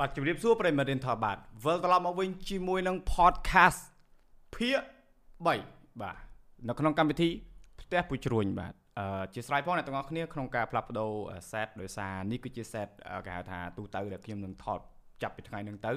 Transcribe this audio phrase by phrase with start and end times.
[0.00, 3.80] បាទជម្រាបសួរប្រិយមិត្តរៀនថតបាទវិលត្រឡប់មកវិញជាមួយនឹង podcast
[4.54, 4.80] ភាគ
[5.22, 6.16] 3បាទ
[6.68, 7.28] នៅក្នុងកម្មវិធី
[7.80, 11.12] ផ្ទះពុជ្រួញបាទអឺជាស្រ័យផងអ្នកទាំងអស់គ្នាក្នុងការផ្លាស់ប្ដូរ
[11.50, 12.88] set ដោយសារនេះគឺជា set
[13.26, 14.80] គេហៅថាទូទៅដែលខ្ញុំនឹងថត
[15.22, 15.92] ចាប់ពីថ្ងៃនឹងទៅ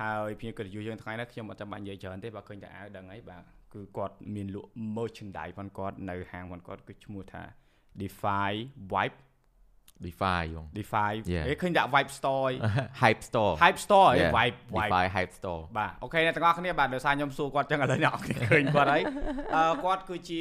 [0.00, 3.42] ហើយភ្ញៀវកិត្តិយសយើងថ្ងៃនេះខ្ញុំអត់ចាំបាច់និយាយច្រើនទេបើឃើញតែអាវដឹងហើយបាទ
[3.74, 7.42] គឺគាត់មានលក់ merchandise ផងគាត់នៅហាងផងគាត់គឺឈ្មោះថា
[8.00, 8.52] Defy
[8.92, 9.16] Vibe
[10.06, 11.44] DeFi យង Defy Yeah.
[11.48, 12.54] ហេឃើញដាក់ Vibe Store ឯង
[13.02, 14.32] Hype Store Hype Store ឯង Yeah.
[14.38, 19.02] Vibe Vibe DeFi Hype Store បាទអូខេអ្នកទាំងអស់គ្នាបាទដោយសារខ្ញុំសួរគាត់ចឹងឥឡូវអ្នកនរគ្នាឃើញគាត់ហើយ
[19.56, 20.40] អឺគាត់គឺជា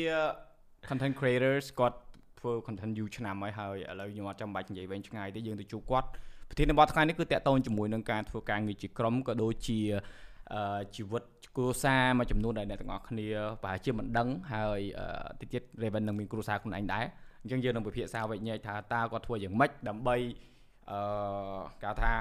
[0.90, 1.98] content creators គាត់
[2.40, 6.08] ធ្វើ content យូរឆ្នាំហើយហើយឥឡូវខ្ញុំអត់ចាំបាច់និយាយវែងឆ្ងាយទេយើងទៅជួបគាត់
[6.50, 9.80] ប្រធានបទថ្ងៃនេះគឺតាក់ទងជាមួយនឹងការធ្វើការងារជាក្រុមក៏ដូចជា
[10.54, 11.24] អឺជីវិត
[11.58, 13.28] គ្រួសារមួយចំនួនដែលអ្នកទាំងអស់គ្នា
[13.64, 15.06] ប្រហែលជាមិនដឹងហើយអឺ
[15.42, 17.06] តិចទៀត Raven នឹងមានគ្រួសារខ្លួនឯងដែរ
[17.44, 20.16] អញ្ចឹងយើងនឹងពិភាក្សាវិញ្ញាណថាតើគាត់ធ្វើយ៉ាងម៉េចដើម្បី
[20.92, 21.00] អឺ
[21.84, 22.14] គេហៅថា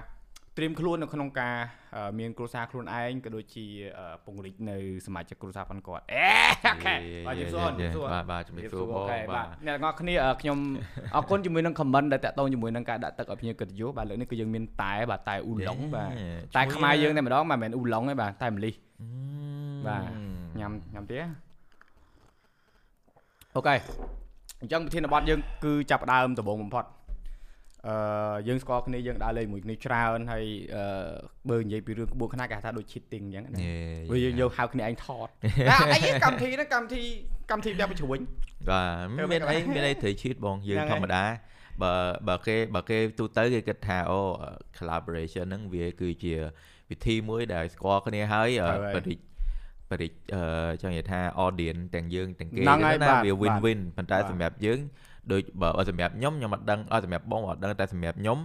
[0.56, 1.56] ត្រៀមខ្លួននៅក្នុងការ
[1.96, 3.66] អឺមានគ្រួសារខ្លួនឯងក៏ដូចជា
[3.98, 6.28] អឺពង្រីកនៅសមាជិកគ្រួសារផងគាត់អេ
[6.64, 6.94] អូខេ
[7.26, 10.58] បាទជំរាបសួរជំរាបសួរបាទបាទជំរាបសួរអូបងខេបាបាទទអ្នកទាំងអស់គ្នាអឺខ្ញុំ
[11.14, 16.10] អរគុណជាមួយនឹង comment ដែលតាក់ទងជាមួយនឹងការដាក់ទឹកឲ្យភ្ញៀវកិត្តិយសបាទលើកនេះគឺយើងមានតែបាទតែអ៊ូឡុងបាទ
[16.56, 18.74] តែខ្មែរយើងតែម្ដងមិនមែនអ៊ូឡុងទេបាទតែម្លិះ
[19.86, 20.02] បាទ
[20.60, 21.16] ញ៉ាំញ៉ាំទេ
[23.56, 23.76] អូខេ
[24.60, 26.84] អញ្ចឹងប្រធានបទយើងគឺចាប់ផ្ដើមដំបូងបំផុត
[27.88, 30.44] អឺយើងស្គាល់គ្នាយើងដើរលេងជាមួយគ្នាច្រើនហើយ
[30.74, 30.82] អឺ
[31.50, 33.60] បើនិយាយពីរឿងក្បួនខ្នាតគេហៅថាដូច cheating អញ្ចឹងណា
[34.08, 35.28] ព្រោះយើងយកហៅគ្នាឯងថត
[35.68, 37.02] តែអត់អីទេកម្មវិធីហ្នឹងកម្មវិធី
[37.50, 38.18] កម្មវិធីផ្ទះបញ្ជ្រួញ
[38.70, 41.24] បាទធ្វើម៉េមានចអីមានអីត្រូវឈៀតបងយើងហ្នឹងហើយធម្មតា
[41.82, 41.92] បើ
[42.28, 44.20] បើគេបើគេទូទៅគេគិតថាអូ
[44.78, 46.34] collaboration ហ្នឹងវាគឺជា
[46.90, 49.29] វិធីមួយដែលស្គាល់គ្នាហើយអឺត្រូវហើយ
[49.90, 50.42] បរិចបរិចអឺ
[50.82, 54.80] ចង់និយាយថា audience ទាំងយើងទាំងគេហ្នឹងហើយណាបាទវា win បាទ win ប៉ុន្តែបាទសម្រាប់យើង
[55.32, 58.38] ដូចបើបើសម្រាប់ខ្ញុំខ្ញុំអត់ដឹងអត់សម្រាប់បងអត់ដឹងតែសម្រាប់ខ្ញុំ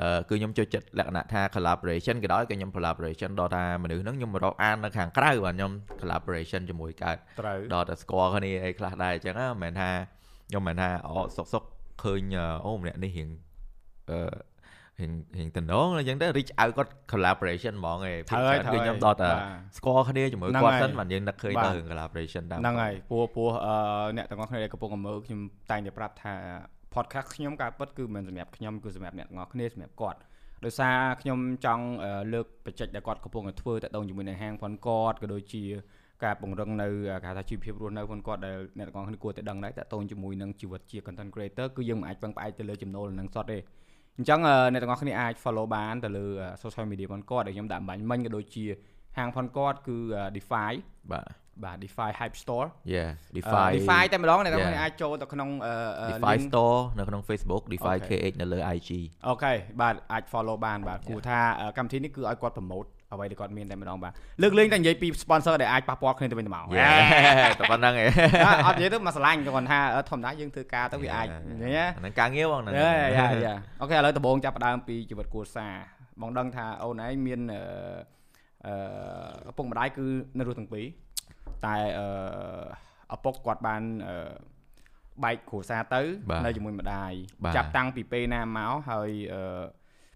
[0.00, 9.90] អឺគឺខ្ញុំចូលចិត្តលក្ខណៈថា collaboration ក៏ដោយក៏ខ្ញុំ collaboration ដល់ថាមនុស្សហ្នឹងខ្ញុំរកអាននៅខាងក្រៅបាទខ្ញុំ collaboration ជាមួយកើតត្រូវដល់តែស្គាល់គ្នាអីខ្លះដែរអញ្ចឹងណាមិនមែនថា
[10.48, 11.62] ខ្ញុំមិនមែនថាអូសុកសុក
[12.02, 12.22] ឃើញ
[12.64, 13.28] អូម្នាក់នេះរៀង
[14.10, 14.18] អឺ
[15.00, 23.74] រៀងរៀងតំណងអញ្ចឹងទៅ reach out គាត់ collaboration ហ្មងឯងត្រូវហើយគឺត្រូវហើយខ្ញុំដល់តែបាទស្គាល់គ្នាជាមួយហ្នឹងគាត់ហើយសិនបានយើងនឹកឃើញបាទទៅរឿង collaboration តាមហ្នឹងហើយព្រោះព្រោះអឺ
[24.16, 25.40] អ្នកទាំងអស់គ្នាដែលកំពុងតែមើលខ្ញុំ
[25.70, 26.34] តែងតែប្រាប់ថា
[26.94, 30.18] podcast ខ្ញុំការពិតគឺមិនសម្រាប់ខ្ញុំគឺសម្រាប់អ្នកទាំងអស់គ្នាសម្រាប់គាត់
[30.64, 35.64] ដោយសារខ្ញុំចង់អឺលើកបច្ចេកដែលគាត់កំពុងតែធ្វើតទៅជាមួយនឹងហាងផនគាត់ក៏ដូចជា
[36.24, 36.88] ការពង្រឹងនៅ
[37.22, 43.58] គេហៅថាជីវភាពរស់នៅផនគាត់ដែលអ្នកទាំងអស់គ្នាគួរតែដឹងដែរតទៅជាមួយនឹងជីវិតជា content creator គឺយើងមិនអាចពឹងផ្អែកទៅលើចំណូលនឹងសតទេ
[44.18, 46.26] អញ្ចឹងអឺអ្នកទាំងអស់គ្នាអាច follow បានទៅលើ
[46.62, 48.64] social media ផនគាត់ដែលខ្ញុំដាក់បាញ់មិញក៏ដូចជា
[49.18, 49.96] ហាងផនគាត់គឺ
[50.36, 50.72] Defy
[51.12, 51.26] បាទ
[51.64, 54.74] បាទ Defy Hype Store yeah Defy defy Defy តែម្ដងអ្នកទាំងអស់ Yeah.
[54.74, 58.18] គ្នាអាចចូលទៅក្នុងអឺអឺ defy link store នៅក្នុង Facebook defy Okay.
[58.30, 58.90] kh នៅលើ IG
[59.26, 64.12] អូខេបាទអាច follow បានបាទគួរថាអឺកម្មវិធីនេះគឺឲ្យគាត់ promote អ្វីដែលគាត់មានតែម្ដងបាទ
[64.42, 68.06] លើកលែងតែនិយាយពី sponsor ដែលអាចប៉ះពាល់គ្នាទៅវិញទៅមក Yeah តែប៉ុណ្្នឹងឯង
[68.46, 75.74] អត់អត់និយាយទៅមកឆ្លាញ់គាត់ថាអឺធម្មតាយើងធ្វើការទៅវាអាចញ៉ាអាហ្នឹងការងារបងហ្នឹងយ៉ាយ៉ាយ៉ាអូខេឥឡូវដំបូងចាប់ផ្ដើមពីជីវិតគ្រួសារ
[76.20, 77.62] បងដឹងថាអូនឯងមានអឺ
[78.66, 80.06] អឺឪពុកម្ដាយគឺ
[80.38, 80.86] នៅរស់ទាំងពីរ
[81.66, 84.16] តែអឺឪពុកគាត់បានអឺ
[85.24, 87.12] បែកគ្រួសារទៅបាទនៅជាមួយម្ដាយ
[87.44, 89.62] បាទចាប់តាំងពីពេលណាមកហើយអឺ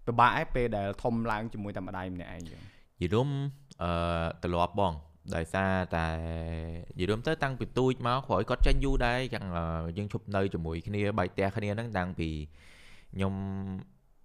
[0.07, 2.61] ពិបាកឯងពេលដែលធំឡើងជាមួយតែម្ដាយម្នាក់ឯងចឹង
[3.01, 3.29] យីរុំ
[3.83, 3.91] អឺ
[4.43, 4.93] ត្រឡប់បង
[5.35, 6.07] ដោយសារតែ
[6.99, 9.63] យីរុំទៅតាំងពីទូចមកក្រោយគាត់ចេញយូរដែរចឹងអឺ
[9.97, 12.29] យើងឈប់នៅជាមួយគ្នាបែកផ្ទះគ្នាហ្នឹងតាំងពី
[13.13, 13.33] ខ្ញុំ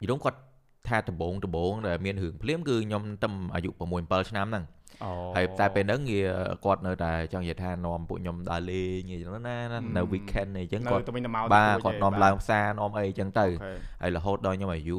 [0.03, 0.39] យីរុំគាត់
[0.89, 3.73] ថាដំបងដំបងដែលមានរឿងភ្លាមគឺខ្ញុំតែអាយុ6
[4.11, 4.65] 7ឆ្នាំហ្នឹង
[5.05, 6.21] អូហើយតែពេលហ្នឹងវា
[6.65, 9.41] គាត់នៅតែចង់និយាយថានាំពួកខ្ញុំដើរលេងអីចឹងណា
[9.73, 13.73] ណានៅ weekend អីចឹងនៅគាត់ទៅវិញទៅមកបាទទៅគាត់នាំឡើងផ្សារនាំអីចឹងទៅអូខេ
[14.03, 14.99] ហើយរហូតដល់ខ្ញុំអាយុ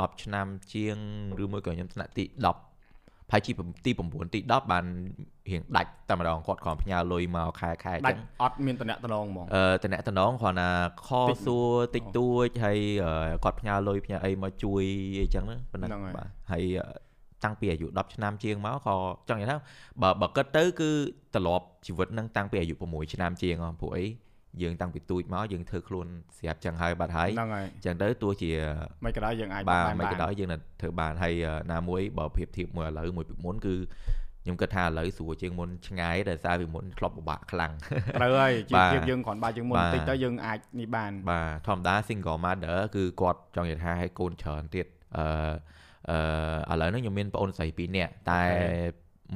[0.00, 0.96] 10ឆ្នាំជាង
[1.42, 3.52] ឬមួយក៏ខ្ញុំថ្នាក់ទី10ផាយជី
[3.84, 4.84] ទី9ទី10បាន
[5.50, 10.70] រៀងដាច់តែម្ដងគាត់គ្រាន់ផ្ញើលុយមកខែខែដាចឹច់ងអត់មានតំណែងតំណងហ្មងអឺតំណែងតំណងគ្រាន់តែ
[11.06, 14.82] ខតិចសួរតិចតួចហើយអឺគាត់ផ្ញើលុយផ្ញើអីមកជួយ
[15.20, 17.12] អីចឹងណាប៉ុណ្ណឹងហ្នឹងហើយបាទហើយអឺ
[17.44, 18.96] តាំងពីអាយុ10ឆ្នាំជាងមកក៏
[19.28, 19.56] ចង់និយាយថា
[20.02, 20.90] បើបើគិតទៅគឺ
[21.34, 24.04] ត្រឡប់ជីវិតហ្នឹងតាំងពីអាយុ6ឆ្នាំជាងហ៎ព្រោះអី
[24.62, 26.06] យើងតាំងពីទូចមកយើងធ្វើខ្លួន
[26.38, 28.50] ស្រាប់ចឹងហើយបាត់ហើយហ្នឹងហើយចឹងទៅទោះជា
[29.04, 33.74] មិនក៏ដោយយើងអាចបាទបានមិនក៏ដោយយើងនៅធ្វើបានហើយអឺណាមួយបើប្រៀបធៀបមួយឥឡូវមួយពីមុនគឺ
[34.44, 37.72] ខ្ញុំគិតថាឥឡូវស្រួលជាងមុនឆ្ងាយដោយសារពីមុនធ្លាប់ពិបាកខ្លាំង
[38.20, 45.26] ត្រូវហើយជីវបាទភាពយើងគ្រាន់បើយើងមុនបាទបន្តិចទៅយើងអាចនេះបានបាទធម្មតា single mother គឺគាត់ចង់និយាយថាឲ្យកូនច្រើនទៀតអឺ
[46.68, 48.42] អឺឥឡូវហ្នឹងខ្ញុំមានប្អូនស្រី2នាក់តែ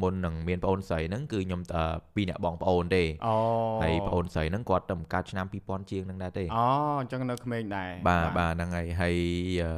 [0.03, 1.83] មុននឹងមានប្អូនស្រីហ្នឹងគឺខ្ញុំតែ
[2.15, 3.35] ពីរអ្នកបងប្អូនទេអូ
[3.83, 6.65] ហើយប្អូនស្រីហ្នឹងគាត់តែបង្កើតឆ្នាំ2000ជាងហ្នឹងដែរទេអូ
[7.01, 9.17] អញ្ចឹងនៅក្មេងដែរបាទបាទហ្នឹងហើយហើយ
[9.63, 9.71] អឺ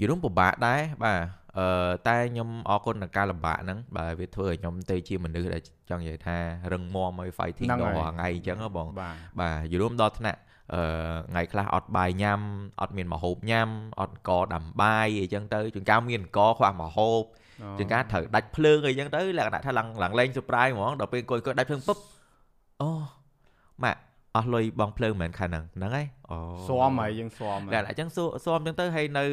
[0.00, 1.20] យល់ពិបាកដែរបាទ
[1.58, 6.38] អឺតែខ្ញុំអរគុណនឹងការលំបាកហ្នឹងបាទវាធ្វើឲ្យខ្ញុំទៅជាមនុស្សដែលចង់និយាយថា
[6.72, 10.40] រឹងមាំឲ្យ fighting ហ្នឹងដល់ហើយរាល់ថ្ងៃអញ្ចឹងហ៎បង បាទបាទយល់រួមដល់ថ្នាក់
[10.74, 10.82] អឺ
[11.30, 12.40] ថ្ងៃខ្លះអត់បាយញ៉ាំ
[12.80, 13.68] អត់មានម្ហូបញ៉ាំ
[14.00, 17.22] អត់អង្គដាំបាយអីចឹងទៅជួនកាលមានអង្គខ្វះម្ហូប
[17.78, 21.98] ជួនកាលត្រូវដាច់ភ្លើងអីចឹងទៅលក្ខណៈថាឡើងឡើងលេង surprise ហ្មងដល់ពេលអង្គុយអង្គុយដាច់ភ្លើងពុប
[22.80, 22.88] អូ
[23.84, 24.00] ម៉ាក់
[24.36, 26.36] អស់លុយបងភ្លើងមិនមែនខាងហ្នឹងហ្នឹងហើយអូ
[26.68, 29.24] ស៊ាំហើយយើងស៊ាំតែអញ្ចឹងស៊ូស៊ាំអញ្ចឹងទៅហើយនៅ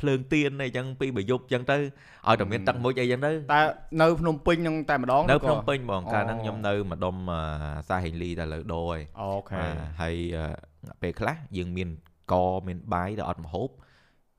[0.00, 3.60] ភ្លើងទៀនអីចឹងពីបយប់អញ្ចឹងទៅឲ្យតែមានទឹកមុជអីចឹងទៅតែ
[4.02, 7.40] នៅភ្នំពេញហ្នឹងតែម្ដងនៅឬក៏ភ្នំពេញបងកាលហ្នឹងអូខ្ញុំនៅម្ដុំអឺ
[7.88, 11.88] សាហេលីតែលើដូរហើយអូខេបាទហើយអឺពេលខ្លះយើងមាន
[12.32, 12.34] ក
[12.66, 13.68] មានបាយតែអត់ម្ហូប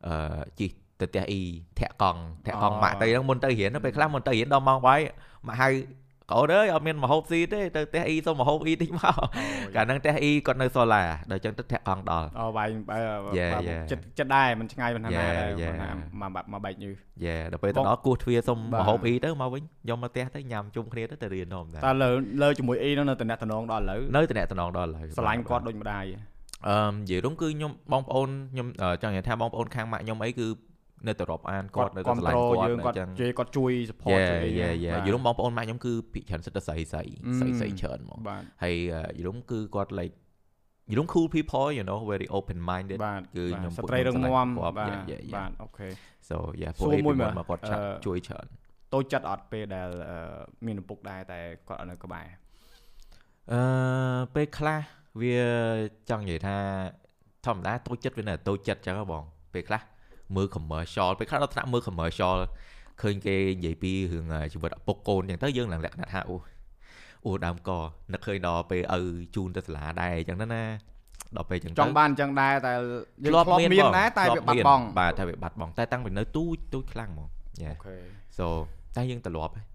[0.07, 0.67] អឺជី
[0.99, 1.41] ទៅផ្ទះអ៊ី
[1.79, 4.99] ធាក់កង់ធាក់កង់ម៉ាក់ទៅហ្នឹងមុនទៅរៀនទៅពេលខ្លះមុនទៅរៀនដល់ម៉ោងបាយ
[5.47, 5.69] ម៉ាក់ហៅ
[6.31, 9.13] កូនអើយអត់មានម្ហូបស៊ីទេទៅផ្ទះអ៊ីសុំម្ហូបអ៊ីតិចមក
[9.75, 12.97] កាលហ្នឹងផ្ទះអ៊ីគាត់នៅសូឡាដល់អញ្ចឹងទៅធាក់កង់ដល់អូបាយបែ
[13.39, 13.83] Yeah, បែ yeah.
[13.91, 15.71] ចិត្តចិត្តដែរមិនឆ្ងាយមិនថាណា Yeah, ដែរ yeah.
[15.71, 15.89] មិនថា
[16.21, 16.91] មកបាក់មកបែកញឺ
[17.25, 22.09] យេដល់ពេលទៅបងដល់គោះទ្វារសុំបាទម្ហូបអ៊ីទៅមកវិញយកមកផ្ទះទៅញ៉ាំជុំគ្នាទៅទៅរៀននំដែរតែលើ
[22.41, 26.03] លើជាមួយអ៊ីហ្នឹងនៅតំណតំណងដល់ឥឡូវនៅតំណតំណងដល់ឥឡូវស្រឡាញ់គាត់ដូចម្ដាយ
[26.67, 30.47] អឺនិយាយរំគឺខ្ញុំបងប្អូនខ្ញុំអឺចង់និយាយថាបងប្អូនខាងម៉ាក់ខ្ញុំអីគឺ
[31.07, 37.03] នៅតែរាប់អានគាត់នៅតែគ្រប់ស្រឡាញ់ត្រូលគាត់យើងអគាត់ញ្ចឹងជួយគាត់ជួយ support យេជួយអីយេយេបាទយល់បងប្អូនម៉ាក់ខ្ញុំគឺភិកច្រើនសិតតែស្រីស្រី
[37.39, 38.75] ស្រីស្រីច្រើនហ្មងបាទហើយ
[39.19, 40.15] យល់គឺគាត់ like
[40.91, 45.35] យល់ cool people you know very open minded បាទគឺខ្ញុំស្ត្រីរឹងមាំគាត់បាទ yeah, yeah, yeah.
[45.35, 45.87] បាទអូខេ
[46.29, 48.47] so yeah សួពួករអីមួពីយមើមុលនមកគាត់ឆាប់អឺជួយច្រើន
[48.93, 50.17] តូចចិត្តអត់ពេលដែលអឺ
[50.65, 52.25] មានឪពុកដែរតែគាត់អត់នៅក្បែរ
[53.53, 53.61] អឺ
[54.35, 54.79] ពេលខ្លះ
[55.21, 55.37] វា
[56.09, 56.57] ចង់និយាយថា
[57.45, 59.23] ធម្មតាតូចចិត្តវានៅតែតូចចិត្តចឹងហ៎បង
[59.53, 59.81] ពេលខ្លះ
[60.35, 62.35] មើល commercial ពេលខ្លះដល់ថ្នាក់មើល commercial
[63.01, 66.35] ឃើញគេនិយាយពីរឿងជីវិតឪពុកកូនចឹងទៅយើងឡើងលក្ខណៈថាអូ
[67.25, 67.71] អូដើមក
[68.13, 69.01] នឹកឃើញដល់ពេលឪ
[69.35, 70.63] ជូនទៅសាលាដែរអញ្ចឹងទៅណា
[71.37, 72.73] ដល់ពេលចឹងទៅចង់បានអញ្ចឹងដែរតែ
[73.23, 77.29] យើងធ្លាប់ធ្លាប់មានមានបងដែរតែធ្លាវាបាត់មានបង់បាទតែវាបាត់បង់តែតាំងពីនៅទូចទូចខ្លាំងហ្មង
[77.63, 77.75] Yeah.
[77.75, 77.95] អូខេ
[78.37, 78.45] so
[78.95, 79.65] តែយើងត្រឡប់ហើយ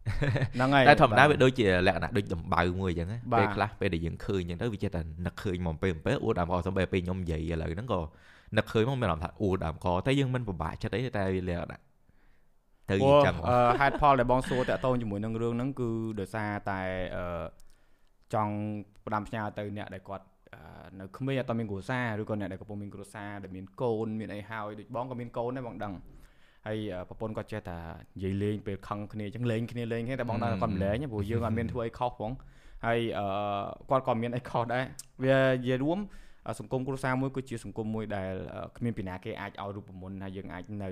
[0.57, 8.01] ហ្នឹងហើយតែធម្មតាបាទវាដូចជាលក្ខណៈដូចដំបៅមួយអញ្ចឹងណាបាទពេលខ្លះពេលដែលយើងឃើញអញ្ចឹងទៅវាចេះតែនឹកឃើញមកពេលពេលអួតដើមកសំបីពេលខ្ញុំនិយាយឥឡូវហ្នឹងក៏
[8.57, 11.81] នឹកឃើញមកមានអារម្មណ៍ថាអួតដើមកតែយើងមិនពិបាកចិត្តអីតែវាលក្ខណៈ
[12.91, 16.81] ទៅព្រោះអញ្ចឹងហ្មងអឺហេតុផលដែលបងសួរតាក់ទងជាមួយនឹងរឿងហ្នឹងគឺដោយសារតែ
[17.17, 17.25] អឺ
[18.35, 18.55] ចង់
[19.07, 20.25] ផ្ដាំផ្ញើទៅអ្នកដែលគាត់
[20.55, 20.61] អឺ
[21.01, 25.93] នៅក្មេងអត់មានគ្រួសារឬក៏អ្នកដែលកំពុងមានគ្រួសារដែលមានកូនមានអីហើយដូចបងក៏មានកូនដែរបងដឹង
[26.67, 27.79] ហើយអឺប្រពន្ធគាត់ចេះតែ
[28.17, 32.33] និយាយលេងពេលខឹងគ្នាអញ្ចឹងលេងគ្នាលេងគ្នាតែបងដឹងថាគាត់មិនលេងទេព្រោះយើងអត់មានធ្វើអីខុសផង
[32.87, 33.27] ហើយអឺ
[33.91, 34.85] គាត់ក៏មានអីខុសដែរ
[35.25, 36.11] វានិយាយរួមអឺ
[36.61, 40.91] សង្គមគ្រួសារមួយគឺជាសង្គមមួយដែលអឺគ្មានពីណាគេអាចឲ្យរូបមន្តហើយយើងអាចនៅ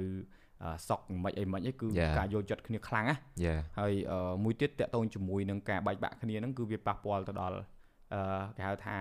[0.62, 2.12] អឺសក់មិនអីមិនអីគឺ Yeah.
[2.18, 7.56] ការយល់ចិត្តគ្នាខ្លាំងណាយ៉ាហើយអឺមួយទៀតតកតងជាមួយនឹងការបែកបាក់គ្នាហ្នឹងគឺវាប៉ះពាល់ទៅដល់
[8.14, 8.20] អឺ
[8.56, 8.96] គេហៅថា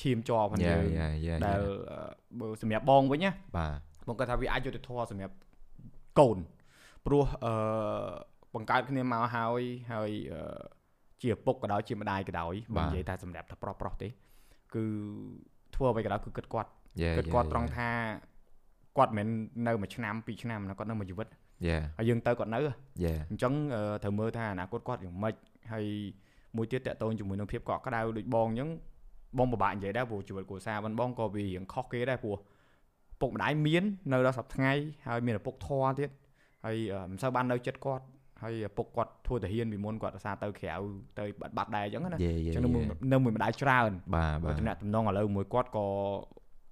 [0.00, 1.60] ឈាមជ័រផងយ៉ាយើងយ៉ាយ៉ាដែល
[1.90, 2.10] អឺ
[2.40, 3.72] បើសម្រាប់បងវិញណាបាទ
[4.08, 5.34] បងគាត់ថាវាអាចយុត្តិធម៌សម្រាប់
[6.18, 6.38] កូន
[7.06, 7.52] ព្រោះអឺ
[8.54, 9.62] បង្កើតគ្នាមកហើយ
[9.92, 10.60] ហើយអឺ
[11.22, 14.08] ជាឪពុកក៏ដោយជាម្ដាយក៏ដោយបើនិយាយតែសម្រាប់តែប្រុសប្រុសទេ
[14.74, 14.84] គឺ
[15.78, 16.70] ធ្វើអ្វីក៏ដោយគឺគិតគាត់
[17.02, 17.88] យ៉ាគិតគាត់ត្រង់ថា
[18.98, 19.32] គាត់មិនមែ
[19.64, 21.26] ននៅមួយឆ្នាំពីរឆ្នាំណាគាត់នៅមួយជីវិត
[21.66, 25.34] យ៉ាហើយយើងទៅគាត់នៅយ៉ាអញ្ចឹងអឺត្រូវមើលថាអនាគតគាត់យ៉ាងម៉េច
[25.72, 25.86] ហើយ
[26.56, 28.70] មួយទៀតតកតងជាមួយនឹងភាពកក់ក្ដៅដូចបងអញ្ចឹង
[29.38, 32.36] បងពិបាកនិយាយដែរព្រោះជីវិតគ្រួសារបងបងក៏វារៀងខុសគេដែរព្រោះ
[33.20, 34.72] ពុកម្ដាយមាននៅដល់សប្តាហ៍ថ្ងៃ
[35.08, 36.10] ហើយមានឪពុកធွာទៀត
[36.64, 38.04] ហើយអឺមិនសូវបាននៅចិត្តគាត់
[38.42, 40.74] ហើយឪពុកគាត់ធ្វើតាហ៊ានពីមុនគាត់រសារទៅក្រៅ
[41.18, 45.86] ទៅបាត់បាត់ដែរអញ្ចឹងណាយ៉ាអយ៉ាញ្ចឹងនៅមួយនៅមួយម្ដាយច្រើនបាទបាបើទតំណែងតំណងឥឡូវមួយគាត់ក៏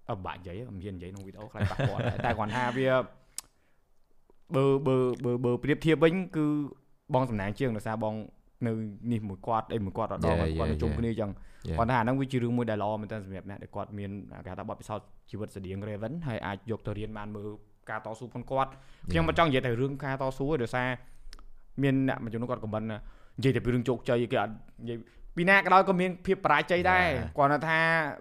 [0.08, 2.88] អត់បាក់និយាយមិនហ៊ាននិយាយក្នុងវីដេអូខ្លាចប៉ះពាល់ដែរតែគាត់ថាវា
[4.54, 6.46] បើបើបើបើប្រៀបធៀបវិញគឺ
[7.14, 8.14] បងសំណាងជាងដោយសារបង
[8.66, 8.72] នៅ
[9.12, 11.30] នេះមួយគាត់អីមួយគាត់រដងគាត់នៅជុំគ្នាអញ្ចឹង
[11.78, 14.10] គាត់ថាអាហ្នឹងវាជារឿងមួយដែលល្អមែនតើសម្រាប់អ្នកដែលគាត់មាន
[14.46, 17.48] គេថាបទពិសោធន៍ជីវិតស្តៀង Raven ហើយអាចយកទៅរៀនបានមើល
[17.90, 18.70] ការតស៊ូផងគាត់
[19.10, 20.88] ខ្ញុំមិនចង់និយាយតែរឿងការតស៊ូទេដោយសារ
[21.82, 24.52] មានអ្នកមួយចំនួនគាត់ខមមិននិយាយតែពីរឿងជោគជ័យគេអត់
[24.82, 24.98] និយាយ
[25.36, 27.06] ពីណាក៏ដោយក៏មានភាពបរាជ័យដែរ
[27.38, 27.78] គាត់ថា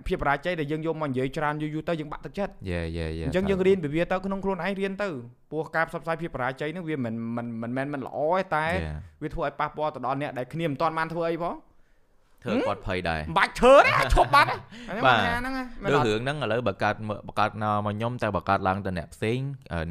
[0.08, 5.10] ភាពបរាជ័យដែលយើងយកមកនិយាយច្រើនយូរយូរទៅយើងបាក់ទឹកចិត្តយ៉ាយ៉ាយ៉ាអញ្ចឹងយើងរៀនពីវាទៅក្នុងខ្លួនឯងរៀនទៅ
[5.52, 8.66] ព្រោះការផ្សព្វផ្សាយភាពបរាជ័យហ្នឹងវាមិនមិនមិនមែនមិនល្អទេតែ
[9.24, 11.56] វាធ្វើឲ្យប៉ះពាល់ទៅដល់អ្នកដែលគ្នាមិនទាន់បានធ្វើអីផង
[12.46, 14.50] ធ្វើគាត់ភ័យដែរមិនបាច់ធ្វើទេឈប់បាត់
[15.06, 15.54] បាទហ្នឹង
[15.94, 16.96] លើរឿងហ្នឹងឥឡូវបើកើត
[17.28, 19.40] បើកើតមកខ្ញុំតែបើកើតឡើងទៅអ្នកផ្សេង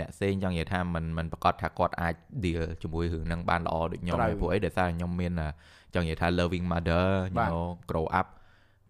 [0.01, 5.33] អ្នកផ្សេងចង់និយាយថាមិនមិនប្រកាសថាគាត់អាច deal ជាមួយរឿងហ្នឹងបានល្អដូចខ្ញុំព្រោះអីដោយសារខ្ញុំមាន
[5.95, 8.27] ចង់និយាយថា loving mother you know grow up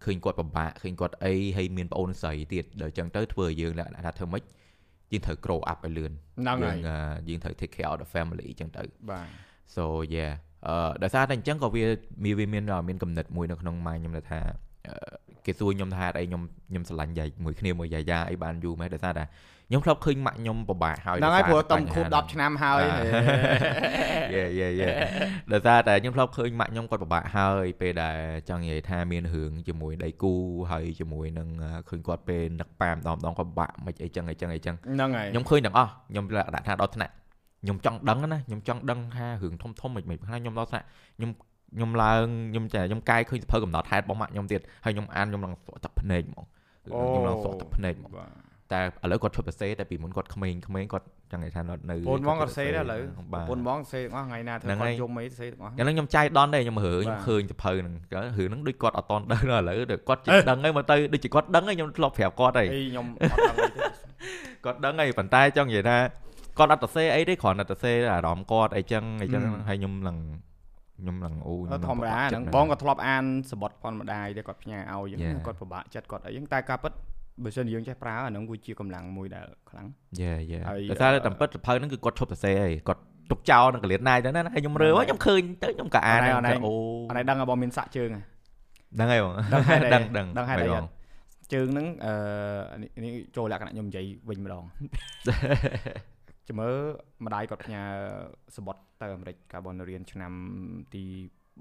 [0.05, 3.73] ឃើញគាត់ពិបាកឃើញគាត់អីហើយមានប្អូនស្រីទៀតដល់អញ្ចឹងទៅធ្វើយើង
[4.07, 4.43] ថាធ្វើម៉េច
[5.13, 6.77] យើងត្រូវ grow up ឲ្យលឿនហ្នឹងហើយ
[7.29, 9.27] យើងត្រូវ take care of the family អញ្ចឹងទៅបាទ
[9.75, 10.33] so yeah
[10.69, 11.85] អឺដោយសារតែអញ្ចឹងក៏វា
[12.25, 14.41] មានវាមានមានកំណត់មួយនៅក្នុង mind ខ្ញុំដែលថា
[15.47, 19.25] គេសួរខ្ញុំថាអីខ្ញុំខ្ញុំស្រឡាញ់យាយមួយគ្នាមួយយាយាអីបានយូរមែនដោយសារតែ
[19.69, 22.83] ខ្ញុំធ្លាប់ឃើញម៉ាក់ខ្ញុំពិបាកហើយហ្នឹងហើយព្រោះតំខួប10ឆ្នាំហើយ
[24.35, 24.89] យេយេយេ
[25.53, 28.19] ដោយសារតែខ្ញុំធ្លាប់ឃើញម៉ាក់ខ្ញុំគាត់ពិបាកហើយពេលដែល
[28.49, 30.35] ចង់និយាយថាមានរឿងជាមួយដៃគូ
[30.71, 31.49] ហើយជាមួយនឹង
[31.89, 37.13] ឃើញគាត់ពេលនឹកប៉ាម្ដងម្ដងគាត់ពិបាកមិនអីចឹងអីចឹងអីចឹងហ្នឹងហើយខ្ញុំឃើញទាំងអស់ខ្ញុំដាក់ថាដល់ថ្នាក់
[37.65, 40.87] ខ្ញុំចង់ដឹងណាខ្ញុំចង់ដឹងថារឿងធំធំមិនមិនខ្លះខ្ញុំដល់ថ្នាក់
[41.19, 41.31] ខ្ញុំ
[41.77, 46.47] ខ្ញុំឡើងខ្ញុំចាខ្ញុំកាយឃើញសភៅកំណត់ហេតុរបស់ម៉ាក់ខ្ញុំទៀតហើយខ្ញុំអានខ្ញុំឡើងស្រក់ទឹកភ្នែកហ្មង
[46.85, 48.11] ខ្ញុំឡើងស្រក់ទឹកភ្នែកហ្មង
[48.73, 53.01] តែឥឡូវគាត់ឈប់សរសេរតែពីមុនគាត់ក្មេងក្មេងគាត់ចង់និយាយថានៅបងបងគាត់សរសេរដែរឥឡូវ
[53.33, 59.77] បាទបងបងសរសេរទាំងអស់ថ្ងៃណាធ្វើគាត់យំអីសរសេរទាំងអស់យ៉ាងហ្នឹងខ្ញុំចាយដនដែរខ្ញុំរើខ្ញុំឃើញសភៅហ្នឹងរឿងហ្នឹងដូចគាត់អត់តន់ដឹងដល់ឥឡូវ
[60.09, 63.81] គាត់ជិះដឹងហើយមកទៅដូចជាគាត់ដឹងហើយខ្ញុំធ្លាប់ប្រាប់គាត់ហើយអីខ្ញុំអត់ដឹងអីទេ
[64.65, 65.97] គាត់ដឹងហើយប៉ុន្តែចង់និយាយថា
[66.59, 70.17] គាត់អត់ទៅសេអីទេគ្រាន់តែទៅសេអារម្មណ៍គាត់អីចឹងអីចឹងហើយខ្ញុំនឹង
[70.99, 71.55] ខ្ញុំនឹងអូ
[71.89, 76.93] ធម្មតាហ្នឹងបងក៏ធ្លាប់អានសបុតប៉ុនម្ដាយដែរគាត់ផ្ញើឲ្យអញ្ចឹងគាត់ពិបាកចិត្តគាត់អីចឹងតែការពិត
[77.45, 79.87] បើសិនយើងចេះប្រើអាហ្នឹងវាជាកម្លាំងមួយដែលខ្លាំង
[80.21, 86.75] យេយេហើយដោយសារតែតាមពិតសភៅហ្នឹងគឺគាត់ឈប់សរសេរហើយគាត់ទុកចោលនឹងកលៀនណាយទៅណាហើយខ្ញុំរើខ្ញុំឃើញទៅខ្ញុំក៏អានអនឡាញអូ
[87.11, 88.23] អត់ដឹងថាបងមានសាក់ជើងហ៎
[89.01, 90.89] ដឹងហើយបងដឹងហេតុអីដឹងដឹងដឹងហេតុអីហ្មអងត់
[91.53, 94.65] ជើងហ្នឹងអឺនេះនេះចូលលក្ខណៈខ្ញុំនិយាយវិញម្ដង
[96.49, 96.77] ចាំមើល
[97.25, 97.83] ម្ដាយគាត់ផ្ញើ
[98.57, 100.33] សបុតទៅអាមេរិកកាលបងរៀនឆ្នាំ
[100.95, 101.05] ទី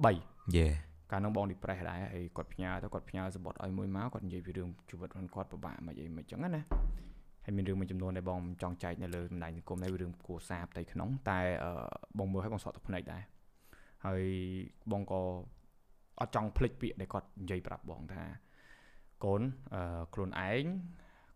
[0.01, 0.67] 3យេ
[1.11, 6.63] កាលហ្នឹងបង depress ដែរហើយគាត់ផ្ញើទៅគាត់ផ្ញើសបុតឲ្យមួយមកគាត់និយាយពីរឿងជីវិតរបស់គាត់ពិបាកមិនអីមិនចឹងណា
[7.45, 11.71] ហើយមានរឿងមួយចំនួនដែលបងចង់ចែកនៅលើបណ្ដាញសង្គមនេះវារឿងគួរសារផ្ទៃក្នុង តែអឺ
[12.19, 13.23] បងមើលឲ្យបងសក់ទឹកភ្នែកដែរ
[14.05, 14.25] ហើយ
[14.91, 15.21] បងក៏
[16.19, 18.23] អត់ចង់ភ្លេចពាក្យដែលគាត់និយាយប្រាប់បងថា
[19.25, 19.41] កូន
[19.73, 20.65] អឺខ្លួនឯង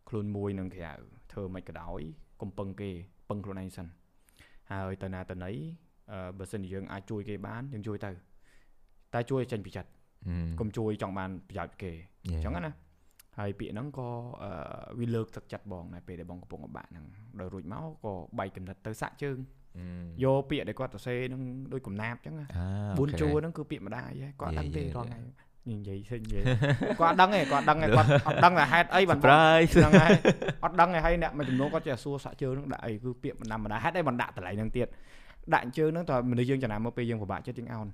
[0.10, 0.94] ខ្លួនមួយនឹងក្រៅ
[1.32, 2.02] ធ្វើមិនក៏ដោយ
[2.42, 2.92] កុំពឹងគេ
[3.30, 3.88] ពឹងខ្លួនឯងសិន
[4.72, 5.52] ហើយទៅណាទៅណី
[6.12, 8.12] អឺបើសិនជាយើងអាចជួយគេបានយើងជួយទៅ
[9.14, 9.90] តែជួយឲ្យចេញពីចិត្ត
[10.60, 11.92] កុំជួយចង់បានប្រយោជន៍ពីគេ
[12.26, 12.74] អញ្ចឹងណា
[13.40, 14.10] ហើយពាក្យហ្នឹងក៏
[14.44, 14.52] អឺ
[15.00, 17.06] វាលើកទឹកចិត្តបងដែរពេលដែលបងកំពុងលំបាកហ្នឹង
[17.40, 19.38] ដល់រួចមកក៏បែកកំណត់ទៅសាក់ជើង
[20.24, 21.42] យកពាក្យដែលគាត់សរសេរហ្នឹង
[21.74, 26.44] ដូចកំណាប់អញ្ចឹងណាអា4ជួរហ្នឹងគឺពាក្យម្ដាយហ៎គាត់អត់ដឹងទេយេរាល់យេថ្ងៃ និយាយសិននិយាយ
[27.00, 30.12] គាត់អត់ដឹងទេគាត់ដឹងទេគាត់អត់ដឹងថាហេតុអីបាន surprise ហ្នឹងហើយ
[30.64, 34.88] អត់ដឹងទេហើយអ្នកមួយចំនួនគាត់ចេះសួរសាក់ជើងហ្នឹងដាក់អីគឺពាក្យបណ្ដាម្ដាហេតុអីបានដាក់តម្លៃហ្នឹងទៀត
[35.54, 37.88] ដាក់ជើងហ្នឹងតើមនុស្សយើងចំណាំមកពេលយើងពិបាកចិត្តយើងអោន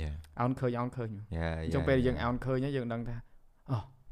[0.00, 0.08] យេ
[0.40, 3.16] អោនឃើញអោនឃើញយេអញ្ចឹងពេលយើងអោនឃើញហើយយើងដឹងថា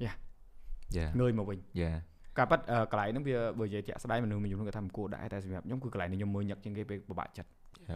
[0.05, 1.91] យេងើយមកវិញយេ
[2.39, 2.61] ការប៉ັດ
[2.93, 7.49] កន្លែងហ្នឹងវាបើនិយាយជាក់ស្ដែងមនុស្សមួយចំនួនគាត់ថាមិនគួរដែរតែសម្រាប់ខ្ញុំគឺកន្លែងនេះខ្ញុំមើលញឹកជាងគេពេលពិបាកចិត្ត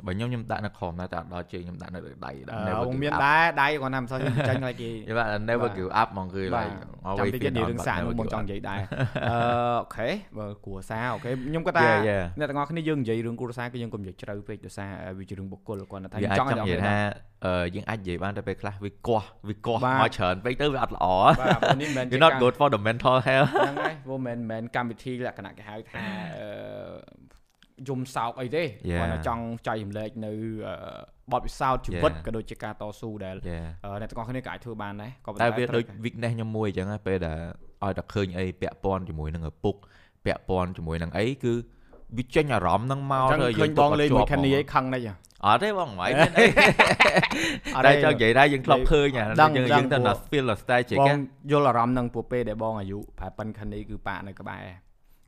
[0.06, 4.18] បើខ្ញុំខ្ញុំដាក់នៅខំដែរតែអត់ដល់ជើងខ្ញុំដាក់នៅលើដៃអឺបងមានដែរដៃគាត់ថាមិនសូវ
[4.48, 8.06] ចាញ់ខ្លាចគេយល់បាទ never give up ហ្មងគឺបាទ like ចាំ always តិចទៀត feel និយាយ on រឿង but សាក never
[8.06, 9.36] នោះបង give ចង់ up និយាយដែរអឺ
[9.78, 12.24] អូខេបើគ្រួសារអូខេខ្ញុំគាត់ថា Yeah, yeah.
[12.38, 16.96] អ្នកទាំងអស់គ្នាយើងនិយាយរឿងគ្រួសារគឺយើងកុំនិយាយជ្រៅពេកដោយសារវាជារឿងបុគ្គលគាត់ថាវាយើងអាចចង់ចង់ឲ្យនិយាយអ្នកថា
[17.46, 21.06] អឺយើងអាចនិយាយបានតែពេលខ្លះវាកោះវាកោះបាទមកច្រើនពេកទៅវាអត់ល្អ
[21.40, 26.02] បាទព្រោះនេះមិនមែនជា You're not ការ good for the mental health ហ្នឹងហើយព្រោះមិនមែនកម្មវិធីលក្ខណៈគេហៅថា
[26.38, 26.48] អឺ
[27.88, 28.98] យំសោកអីទេ Yeah.
[29.00, 30.32] គាត់តែចង់ចែករំលែកនៅ
[30.66, 30.74] អឺ
[31.32, 32.24] បទពិសោធន៍ជីវិត Yeah.
[32.26, 37.38] ក៏ដូចជាការតស៊ូដែល Yeah អឺអ្នកទាំងអស់គ្នាក៏អាចធ្វើបានដែរក៏ប៉ុន្តែតែវាត្រូវដូច weakness ខ្ញុំមួយអញ្ចឹងណាពេលដែល
[37.84, 39.74] ឲ្យតែឃើញអីពាក់ព័ន្ធជាមួយនឹងឪពុក
[40.24, 41.54] ពាក់ព័ន្ធជាមួយនឹងអីគឺ
[42.16, 45.14] វាចេញអារម្មណ៍ហ្នឹងមកអញ្ចឹងទៅឃើញបងលេងមួយខានីឯងខឹងនេះហ៎
[45.46, 46.46] អត់ទេបងមិនមានអី
[47.76, 51.18] អត់តែទេចង់និយាយដែរយើងធ្លាប់ឃើញអាដឹងយើងដឹងយើងទៅព្រោះណា feel ណា style ជាបគេង
[51.52, 54.64] យល់អារម្មណ៍នឹងពួកពេលដែលបងអាយុប្រហែលប៉ុនខានីគឺប៉ានៅក្បែរ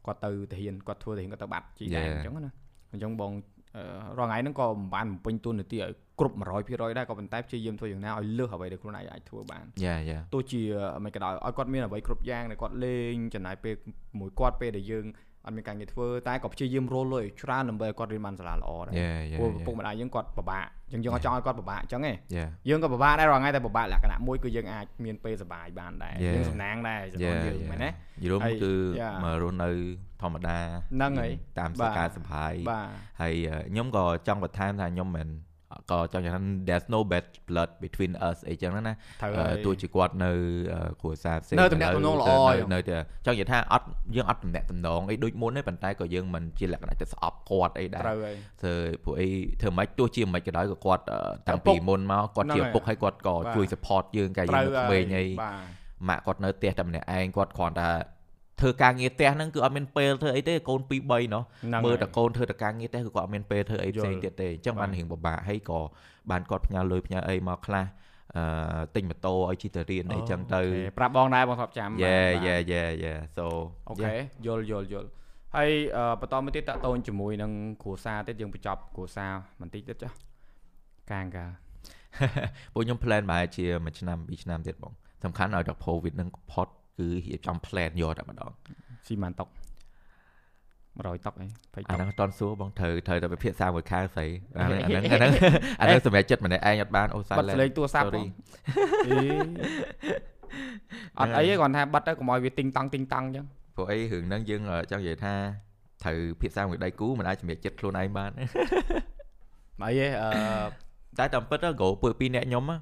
[0.06, 2.52] គាត់ទៅទាហានគាត់ធ្វើទាហានគាត់ទៅបាត់ជីដែរអញ្ចឹងណា
[2.92, 3.32] អញ្ចឹងបង
[3.76, 3.82] អឺ
[4.18, 10.62] រាល់ថ្ងៃហ្នឹងក៏មិនបានបំពេញទូនាទីឲ្យគ្រប់100%ដែរក៏ប៉ុន្តែព្យាយាមធ្វើយ៉ាងណាឲ្យលើសអ្វីដែលខ្លួនឯងអាចធ្វើបានយ៉ាយ៉ាទោះជា
[11.04, 13.74] មិនក៏ដោយឲ្យគាត់មានអ្វីគ្រប់យ៉ាងដែលគាត់លេងចំណាយពេល
[14.18, 15.04] មួយគាត់ពេលដែលយើង
[15.46, 26.34] អត់មានការងារធ្វើតែក៏ព្យាយាមរលលុយឲ្យច្រើនដើម្បីឲ្យគាត់រៀនបានសាលាល្អដែរយ៉ាយ៉ាព្រោះឪពុកម្ដាយយើងគាត់ពិបាកអញ្ចឹងយើងអត់ចង់ឲ្យគាត់ពិបាកអញ្ចឹងទេយ៉ាយើងក៏ពិបាកដែររាល់ថ្ងៃតែពិបាកលក្ខណៈមួយគឺយើងអាចមានពេលសប្បាយបានដែរ Yeah.
[26.34, 27.90] យើងសំណាងដែរចំនួនយើងមែនទេ
[28.24, 29.14] យល់ហើយគឺ yeah.
[29.24, 29.70] មករស់នៅ
[30.22, 30.58] ធម្មតា
[30.94, 32.88] ហ្នឹងហើយតាមបាសទការសប្បាយបាទ
[33.20, 35.28] ហើយអឺខ្ញុំក៏ចង់បន្ថែមថាខ្ញុំមិន
[35.90, 40.30] ក៏ចង់និយាយថា there's no bad blood between us អីចឹងណាត្រូវអឺហើយទោះជាគាត់នៅ
[40.72, 42.96] អឺគ្រួសារផ្សេងនៅទំនាក់ទំនងល្អទៅយនៅតែ
[43.26, 43.86] ចង់និយាយថាអត់
[44.16, 48.74] យើងអត់ទំនាក់ទំនងអីដូចមុនទេប៉ុន្តែក៏យើងមិនជាលក្ខណៈទៅស្អប់គាត់អីដែរត្រូវហើយធ្វើ
[49.04, 49.28] ពួកអី
[49.60, 57.90] ធ្វើមិនទោះជាមិនក៏ដោយក៏គាត់អឺតាំងឪពុពីកមុនមកគាត់ហ្នឹងជាហើយឪពុកហើយគាត់ក៏បាទជួយ support យើងកាលយើងត្រូវនៅក្មេងអីបាទម៉ាក់គាត់នៅផ្ទះតែម្នាក់ឯងគាត់គ្រាន់តែ
[58.60, 65.80] ធ្វើការងារផ្ទះហ្នឹងគឺអត់មានពេលធ្វើអីទេកូន2 3ណោះហ្នឹងមើលហើយតែកូនធ្វើតែការងារផ្ទះគឺគាត់អត់មានពេលធ្វើអីផ្សេងយល់ទៀតទេអញ្ចឹងបានបាទរៀងពិបាកហើយក៏
[66.30, 67.84] បានគាត់ផ្ញើលុយផ្ញើអីមកខ្លះ
[68.36, 68.42] អឺ
[68.94, 73.46] ទិញម៉ូតូឲ្យជិះទៅរៀនអីចឹងទៅអូខេប្រាប់បងដែរបងធ្លាប់ចាំយេបាទយេយេយេ so
[73.88, 74.14] អូខេ
[74.46, 75.08] យល់យល់យល់
[75.56, 80.16] ហើយអឺបន្តមកទៀតតកតូនជាមួយនឹងគ្រួសារទៀតយើងបញ្ចប់គ្រួសារបន្តិចទៀតចាស់
[81.10, 81.46] កាងកា
[82.74, 84.92] ពួកខ្ញុំ plan ប្រហែលជាមួយឆ្នាំ2ឆ្នាំទៀតបង
[85.24, 86.68] សំខាន់ឲ្យដល់ COVID នឹងផុត
[87.02, 88.50] គឺរៀបចំ plan យកតែម្ដង
[89.06, 89.48] ស៊ីម៉ាន់តុក
[91.02, 94.26] 100តុកអី20អាតុកហ្នឹងអត់តន់សួរបងត្រូវត្រូវតែពិភាក្សាមួយខែស្អី
[94.58, 95.32] អាហ្នឹងអាហ្នឹងអាហ្នឹង
[95.80, 98.24] អាហ្នឹងសម្រាប់ចិត្តម្នាក់ឯងអត់បានអូបាត់ silent សលេងទូរស័ព្ទ sorry
[99.06, 99.18] អី
[101.18, 105.34] អត់អីទេគ្រាន់ថាបាត់ទៅកុំឲ្យវាទីងតង់ទីងតង់អញ្ចឹងព្រោះអីរឿងហ្នឹងយើងអឺចង់និយាយថា
[106.04, 108.46] ត្រូវភាសាមួយដៃគូមិនអាចសម្រាប់ចិត្តខ្លួនឯងបានអី
[110.00, 110.30] ទេអឺ
[111.18, 112.76] តែតាមពិតទៅគ្រូពើពីរអ្នកខ្ញុំណា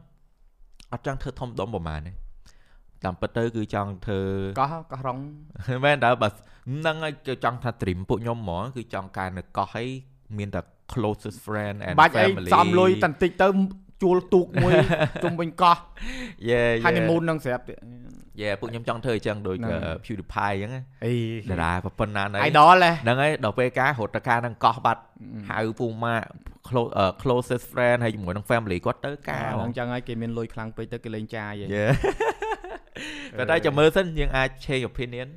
[0.93, 2.13] អត់ចង់ធ្វើធំដុំប្រហែលទេ
[3.05, 4.21] តាមពិតទៅគឺចង់ធ្វើ
[4.61, 5.19] កោះកោះរង
[5.85, 9.89] មែនតើបើហ្នឹងហើយគេចង់ថា dream ពួកខ្ញុំហ្មងគឺចង់ការនៅកោះឲ្យ
[10.39, 10.61] មានតែ
[10.93, 13.49] closest friend and បាច់អី family សំលុយតន្តិចទៅ
[14.03, 14.73] ជួលទូកមួយ
[15.25, 15.77] ជុំវិញកោះ
[16.51, 17.79] យេ honeymoon នឹងស្រាប់ទៀត
[18.41, 19.73] យេពួកខ្ញុំចង់ធ្វើអញ្ចឹងដូចហ្នឹង
[20.05, 21.15] PewDiePie អញ្ចឹងណាអី
[21.51, 25.03] តារាប៉ុណ្ណាណៃ idol ហ៎ហ្នឹងហើយដល់ពេលការរត់ទៅការនឹងកោះបាត់
[25.51, 26.15] ហៅពូម៉ា
[26.69, 31.85] close អឺ closest friend ហើយជាមួយនឹង family គាត់ទៅការអាហ្មហ្នឹងងចឹងហើយគេមានលុយខ្លាំងពេកទៅគេលេងចាយហីយេ
[33.39, 35.29] ក៏តែចាំមើលសិនយើងអាច change opinion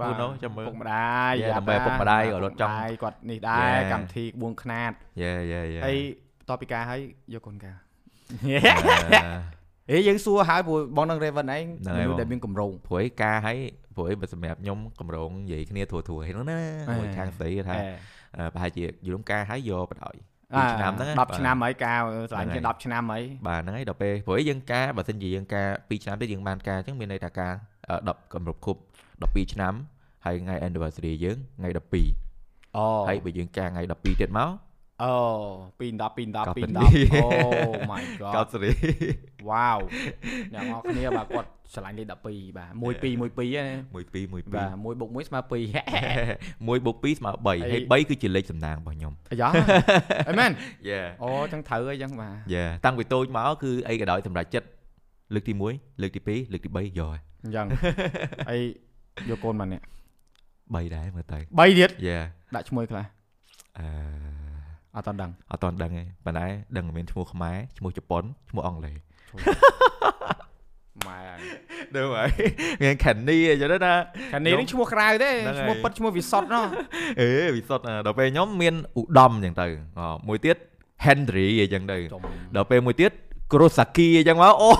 [0.00, 3.92] បាទនោះចាំមើលពុកម្ដាយ Yeah, ដើម្បីពុកម្ដាយក៏រត់ចង់ពុកម្ដាយគាត់នេះដែរ Yeah.
[3.92, 4.92] កម្មវិធីក្បួនខ្នាត
[5.22, 5.98] យេយេយេហើយ
[6.48, 7.00] តបពីការហើយ
[7.34, 7.72] យកកូនកា
[9.90, 13.58] អឺហេយើងសួរហើយព្រោះបងនឹង Raven ឯងហ្នឹងហើយមនុស្សបងដែលមានកម្រងព្រួយការឲ្យ
[13.96, 16.58] ព្រួយបើសម្រាប់ខ្ញុំកម្រងនិយាយគ្នាធួធួហ្នឹងណា
[16.88, 17.78] អេមួយខាងស្រីគេថាហេ
[18.36, 20.33] អឺប្រហែលជាយល់ការឲ្យយកបដ ாய் អា
[20.74, 27.52] ឆ្នាំហ្នឹង10ឆ្នាំហើយការឆ្លាញ់ហ្នឹងគេហើយ10ឆ្នាំហើយបាទហ្នឹងហើយដល់ពេលព្រួយយើងការបើសិនជាយើងការ2ឆ្នាំទៀតយើងបានការអញ្ចឹងមានន័យថាការ
[27.90, 28.80] អឺ10កម្រិតគប់
[29.14, 29.74] 12ឆ្នាំ
[30.24, 31.68] ហើយថ្ងៃ anniversary យើងថ្ងៃ
[32.22, 34.50] 12អូហើយបើយើងការថ្ងៃ12ទៀតមក
[35.02, 35.12] អូ
[35.78, 37.28] 2 10 2 10 2 10កោតអូ
[37.90, 38.72] my កោ god តសេរី
[39.48, 39.78] វ៉ាវ
[40.54, 49.48] អ្នកនរគ្នាបាទគាត់ឆ្លាញ់លេខ12បាទ1 2 1 2ហ្នឹង1 2 1 2បាទ1បុក1ស្មើ2 1បូក2ស្មើ3ហើយ3គឺជាលេខសំណាងរបស់ខ្ញុំអាយ៉ា
[50.28, 50.50] អីមែន
[50.88, 54.68] យេអូចឹងត្រូវអីចឹងបាទយេតាំងពីតូចមកគឺអីក៏ដោយសម្រាប់ចិត្ត
[55.34, 57.66] លើកទី1លើកទី2លើកទី3យកហើយអញ្ចឹង
[58.50, 58.58] អី
[59.30, 59.80] យកកូនមកនេះ
[60.46, 62.16] 3ដែរមើលទៅ3ទៀតយេ
[62.54, 63.04] ដាក់ឈ្មោះខ្លះ
[63.78, 64.33] អឺ
[64.96, 66.46] អត់តន់ដឹងអត់តន់ដឹងទេប៉ុន្តែ
[66.76, 68.96] ដឹងមានឈ្មោះខ្មែរឈ្មោះជប៉ុនឈ្មោះអង់គ្លេស
[71.06, 71.38] ម៉ែហើយ
[71.96, 72.30] ដឹងហើយ
[72.82, 73.94] មានខានីអញ្ចឹងណា
[74.32, 76.64] ខាងនេះនេះឈ្មោះក្រៅទេហ្នឹងហើយឈ្មោះពិតឈ្មោះវិសុទ្ធណោះ
[77.20, 79.66] អេវិសុទ្ធណាដល់ពេលខ្ញុំមានឧត្តមអញ្ចឹងទៅ
[79.98, 80.56] អមួយទៀត
[81.06, 82.22] Henry អញ្ចឹងទៅចំ
[82.56, 83.12] ដល់ពេលមួយទៀត
[83.50, 84.70] Kurosaki អញ្ចឹងមកអូ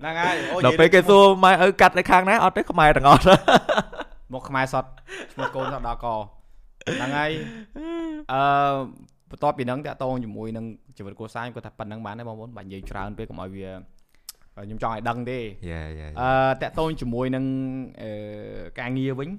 [0.00, 3.22] ហ្នឹងហើយអូដល់ពេលគេសួរម៉ែឪកាត់នៅខាងណាអត់ទេខ្មែរទាំងអស់
[4.32, 4.84] មកខ្មែរសត
[5.32, 6.06] ឈ្មោះកូនសតដល់ក
[6.94, 7.30] ហ្នឹងហើយ
[8.32, 8.40] អឺ
[9.30, 10.64] បន្ទាប់ពីហ្នឹងតាក់តងជាមួយនឹង
[10.96, 13.68] ជីវិតគ្រួសារខ្ញុំគាត់ថាប៉ុណ្្នឹងបានដែរបងប្អូនបាច់និយាយច្រើនពេកកុំឲ្យវា
[14.64, 16.30] ខ្ញុំចង់ឲ្យដឹងទេយេយេអឺ
[16.62, 17.44] តាក់ទងជាមួយនឹង
[18.02, 18.10] អឺ
[18.78, 19.30] ការងារវិញ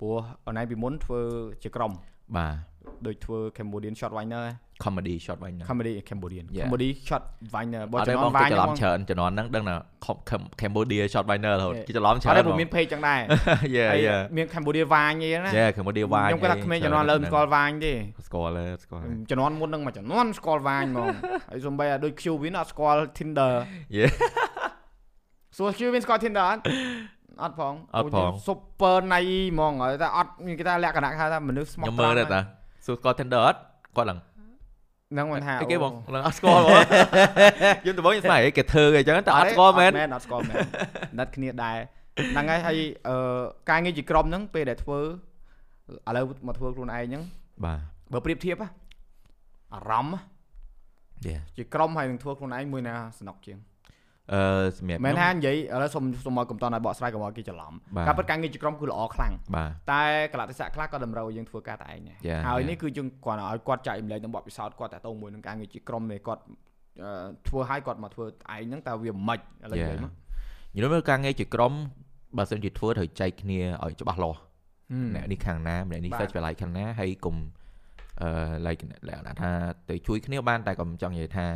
[0.00, 1.20] ព្រោះអនឡាញពីមុនធ្វើ
[1.62, 1.92] ជាក្រុម
[2.36, 2.54] បាទ
[3.06, 4.46] ដូចធ្វើ Cambodian shot winer
[4.84, 6.64] comedy shot វិញណា comedy Cambodian Yeah.
[6.66, 7.22] comedy shot
[7.54, 9.76] winer បើអត់ចំទេនួបនងវាគេយច្រឡំហ្មងច្រើនជំនាន់ហ្នឹងដឹងថា
[10.30, 11.86] Cam- Cambodia shot winer រហូត Yeah.
[11.88, 13.20] គេច្រឡំច្អរើត់ទេនព្រោះមាន page ចឹងដែរ
[13.76, 17.92] យេហើយយេមាន Cambodia វាញអីណាយេ Cambodia វាយខ្ញុំគាត់ថាក្មេងជំនាន់លើមិនស្គាល់វាញទេ
[18.26, 21.08] ស្គាល់ទេស្គាល់ទេជំនាន់មុននឹងមួយជំនាន់ស្គាល់វាញហ្មង
[21.50, 23.52] ហើយសំបីអាដូច Q វិញអត់ស្គាល់ Tinder
[23.98, 24.10] Yeah.
[25.56, 26.62] សួរ Q វិញស្គាល់ Tinder អត់
[27.42, 32.40] អត់ផងអត់ផង super ណៃហ្មងហើយតែអត់មានគេថាលក្ខណៈហៅថាមនុស្សស្មោះខ្ញុំត្រមើលង់ទេតា
[32.86, 33.58] សួរស្គាល់ Tinder អត់
[33.96, 34.18] គាត់ឡើង
[35.12, 36.70] ហ្នឹងមិនថាអីគេបងឡើងអត់ស្គាល់បង
[37.82, 40.56] ខ្ញុំដំបូងខ្ញុំស្មានអីគេធ្វើអីចឹងតែអត់ស្គាល់មែនមែនអត់ស្គាល់មែន
[41.18, 41.76] ណាត់គ្នាដែរ
[42.32, 45.04] ហ្នឹងហើយហើយអឺការងារជាក្រុមហ្នឹងពេលដែលធ្វើឥ
[46.16, 47.22] ឡូវមកធ្វើខ្លួនឯងហ្នឹង
[47.64, 47.78] បាទ
[48.12, 48.68] បើប្រៀបធៀបហ៎
[49.74, 53.58] អារម្មណ៍ហ៎យេជាក្រុមហើយនឹងធ្វើខ្លួនឯងមួយណាសំណុកជាង
[54.34, 54.42] អឺ
[54.78, 62.68] សម្រាប់មែនថាខ្ញុំនិយាយឥឡូវសុំសុំមកកំតនឲ្យបកស្រាយកុំឲ្យគេច្រឡំបាទការពិតការងារជាក្រុមគឺល្អខ្លាំងបាទតែកលៈទេសៈខ្លះក៏តម្រូវឲ្យយើងធ្វើការតែឯងដែរ Yeah, ហើយ yeah.
[62.68, 66.42] នេះគឺយើងគាត់ឲ្យគាត់ចែករំលែកនឹងបទពិសោធន៍គាត់តាក់ទងមួយនឹងការងារជាក្រុមនេះគាត់
[67.02, 67.10] អឺ
[67.48, 70.12] ធ្វើឲ្យគាត់មកធ្វើឯងហ្នឹងតើវាមិនឥឡូវនិយាយមក
[70.76, 71.72] យល់មើលការងារជាក្រុម
[72.38, 77.36] បើសិនជាធ្វើត្រូវចែកគ្នាឲ្យច្បាស់លាស់ហឹមអ្នកនេះខាងណាម្នាក់នេះបាទ specialize ខាងណាហើយកុំ
[78.22, 78.30] អឺ
[78.66, 79.50] like លក្ខណៈថា
[79.90, 81.46] ទៅជួយគ្នាបានតែកុំចង់និយាយថា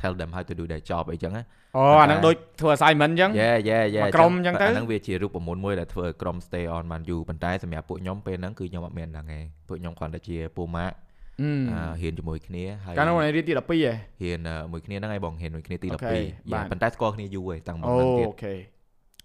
[0.00, 1.44] tell them how to do their job អីចឹងណា
[1.76, 10.94] អូអាហ្នឹងដូចធ្វើ assignment អញ្ចឹងយេយេយេមកក្រុមអញ្ចឹងទៅអាហ្នឹងវាជារូបមន្តមួយដែលធ្វើឲ្យក្រុម stay on បានយូរប៉ុន្តែសម្រាប់ពួកខ្ញុំពេលហ្នឹងគឺខ្ញុំអត់មានហ្នឹងឯងពួកខ្ញុំគ្រាន់តែជាពូម៉ាក់
[11.40, 18.54] ហឹមអឺរៀនជាមួយគ្នាហើយកាលនោះរៀនទី12ហ៎រៀនអឺមួយគ្នាហ្នឹងឯងបងរៀនមួយគ្នាទីអូ12ខេយេបាទប៉ុន្តែស្គាល់គ្នាយូរឯងតាំងមកអូហ្នឹងទៀតអូខេ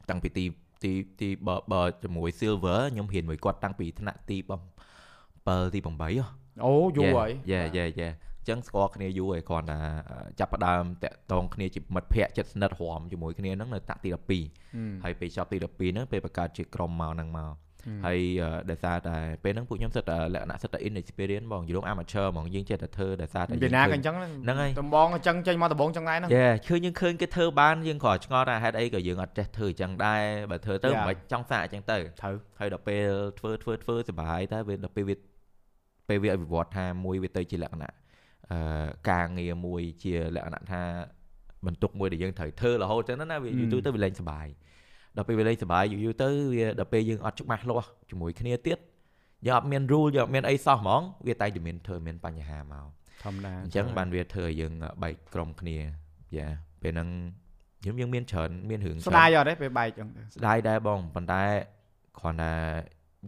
[0.09, 0.45] តាំងពីទី
[0.83, 4.37] ទីទីបើបើជាមួយ silver ខ្ញុំរៀនមួយគាត់តាំងពីថ្នាក់ទី
[5.05, 14.19] 7ទី8ហ៎អូយូរហើយយេយេយេអញ្ចឹងស្គាល់គ្នាយូរហើយគ្រាន់តែអឺចាប់ផ្ដើមតាក់ទងគ្នាជាមិត្តភ័ក្តិចិត្តស្និទ្ធរំជាមួយគ្នាហ្នឹងនៅតាក់ទី12ហឹ
[14.89, 17.53] មហើយពេលចប់ទី12ហ្នឹងពេលបង្កើតជាក្រុមមកហ្នឹងមក
[18.05, 31.07] ហើយអឺដោយសារតែពេលហ្នឹងពួកខ្ញុំសិតតែលក្ខណៈសិតតែ inexperience បងយល់ amateur ហ្មងយើងចេះតែធ្វើដោយសារតែពីណាក៏អញ្ចឹងហ្នឹងហើយដំបងអញ្ចឹងចេញមកដំបងចឹងដែរហ្នឹងយេឃើញយើងឃើញគេធ្វើបានយើងគ្រាន់ឆ្ងល់ថាហេតុអីក៏យើងអត់ចេះធ្វើអញ្ចឹងដែរបើធ្វើទៅ Yeah.
[31.09, 35.15] មិនចង់សាកអញ្ចឹងទៅត្រូវហើយដល់ពេលធ្វើធ្វើធ្វើសុបាយតែវាដល់ពេលវា
[36.09, 38.00] ពេលវាអភិវឌ្ឍថាមួយវាទៅជាលក្ខណៈអឺ
[39.09, 40.81] ការងារមួយជាលក្ខណៈថា
[41.65, 44.47] បន្ទុកមួយដែលយើងត្រូវធ្វើរហូតអញ្ចឹងណាវាយូរទៅទៅវាលែងសុបាយ
[45.17, 48.77] ដល់ពេលវាលែងសុបាយយូរយូរទៅវាដល់ពេលយើងអត់ច្បាស់លាស់ជាមួយគ្នាទៀត
[49.47, 52.87] យើងអត់មាន rule យើងអត់មានអីសោះហ្មងវាតែតែមានធ្វើមានបញ្ហាមក
[53.23, 55.77] ធម្មតាអញ្ចឹងបានវាធ្វើឲ្យយើងបែកក្រុមគ្នា
[56.37, 56.47] យ៉ា
[56.81, 57.09] ពេលហ្នឹង
[57.85, 61.41] យើងយើងមានច្រើនមានរឿងស្ដាយអត់ទេពេលបែកចឹងស្ដាយដែរបងប៉ុន្តែ
[62.19, 62.53] គ្រាន់តែ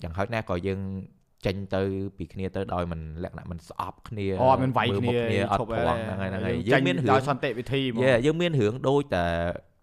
[0.03, 0.79] យ៉ាងហោចណាស់ក៏យើង
[1.45, 1.81] ចេញទៅ
[2.17, 9.25] ពីគ្នាទៅដោយមិនលក្ខណៈមិនស្អប់គ្នាអូអត់មានវាយមើលគ្នាមុខគ្នាអត់ឈប់ព្រមហ្នឹងហើយហ្នឹងហើយយើងយើងមានរឿងដោយសន្តិវិធីហ្មងយេយើងមានរឿងដូចតែ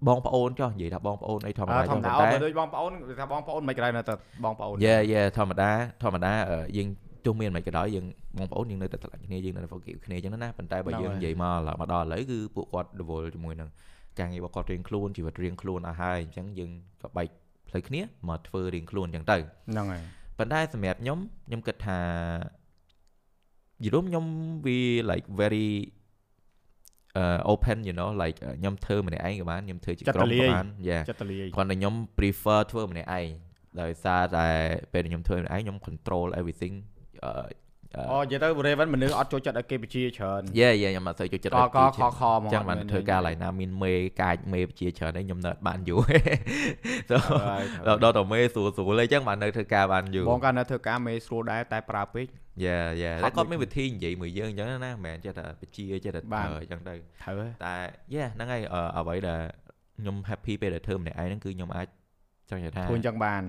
[0.08, 5.70] បងប្អូនចុះនិយាយថាបងប្អូនអីធម្មអតាឺធចឹម្មងតាប៉ុន្តែបើដូចបងប្អូនគឺថាបងប្អូនមិនក្រៅនៅតែបងប្អូនយេយេធម្មតា
[6.02, 6.88] ធម្មតាអឺយើង
[7.26, 8.06] ទោះមានមិនក៏ដោយយើង
[8.38, 13.68] បងប្អូនយើងនៅតែស្រឡាញ់គ្នាយើងនៅតែ forgive គ្នាចឹងណាប៉ុន្តែបើហ្នឹងយើងហើយនិយាយមកឡើយមកដល់ឥឡូវគឺពួកគាត់រវល់ជាមួយនឹង
[14.18, 16.70] ការងាររបស់គាត់រៀងខ្លួនជីវិតរៀងខ្លួនអស់ហើយអញ្ចឹងយើង
[17.02, 17.28] ក៏បែក
[17.68, 20.02] ផ្លូវគ្នាមកធ្វើរៀងខ្លួនអញ្ចឹងទៅហ្នឹងហើយ
[20.40, 22.00] ប៉ុន្តែសម្រាប់ខ្ញុំខ្ញុំគិតថា
[23.84, 24.24] យល់ខ្ញុំ
[24.66, 24.78] វា
[25.10, 25.68] like very
[27.20, 33.28] uh open you know like ខ្ញុំធ្វើម្នាក់ឯងក៏បានខ្ញុំធ្វើជាក្រុមក៏បាន yeah ចិត្តលាយគ្រាន់តែខ្ញុំ prefer ធ្វើម្នាក់ឯង
[33.80, 34.48] ដោយសារតែ
[34.92, 36.74] ពេលដែលខ្ញុំធ្វើម្នាក់ឯងខ្ញុំ control everything
[37.96, 46.00] អឺអូនិយាយទៅ Raven មនុស្សអត់ចូលចិត្តឲ្យគេបញ្ជាច្រើនយេយេខ្ញុំអត់សូវចូលចិត្តកកខខហ្មងចឹងបានធ្វើការឡើយណាមានមេកាចមេជាច្រើនឯងខ្ញុំនៅអត់បានយូរ
[47.10, 47.16] so
[47.88, 52.26] ដល់ដល់តែមេស្រួលស្រួលអីចឹងបាននៅធ្វើការបានយូរបងកាលនៅធ្វើការមេស្រួលដែរតែប្រើពេក
[52.64, 57.76] យ៉ាយ៉ាហត់តែគាត់ដូចមានវិធីនិយាយមួយយើងអញ្ចឹងណាមិនមែនចេះតែបជាចេះតែបាទប្រើអញ្ចឹងទៅត្រូវហើយតែ
[58.14, 59.40] យ៉ាហ្នឹងហើយអឺអ្វីដែល
[60.00, 61.86] ខ្ញុំ happy ពេលដែលធ្វើម្នាក់ឯងហ្នឹងគឺខ្ញុំអាច
[62.50, 63.42] ចង់និយាយថាធ្វើអញ្ចឹងបាន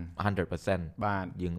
[0.50, 1.54] 100%បាទយើង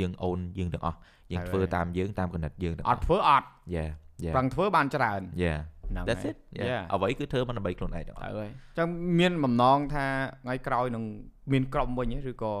[0.00, 0.98] យើងអូនយើងទាំងអស់
[1.32, 3.86] យើងហើយធ្វើតាមយើងតាមគណិតយើងទាំងអត់ធ្វើអត់យ៉ា
[4.24, 5.54] យ៉ាប្រឹងធ្វើបានច្រើនយ៉ា
[5.90, 6.82] ហ្នឹង that's ហើយ it yeah Yeah.
[6.92, 10.06] អ្វីគឺធ្វើមិនដើម្បីខ្លួនឯងទាំងអត្រូវស់ហើយអញ្ចឹងមានបំណងថា
[10.44, 11.04] ថ្ងៃក្រោយនឹង
[11.52, 12.54] មានក្រុមវិញទេឬក៏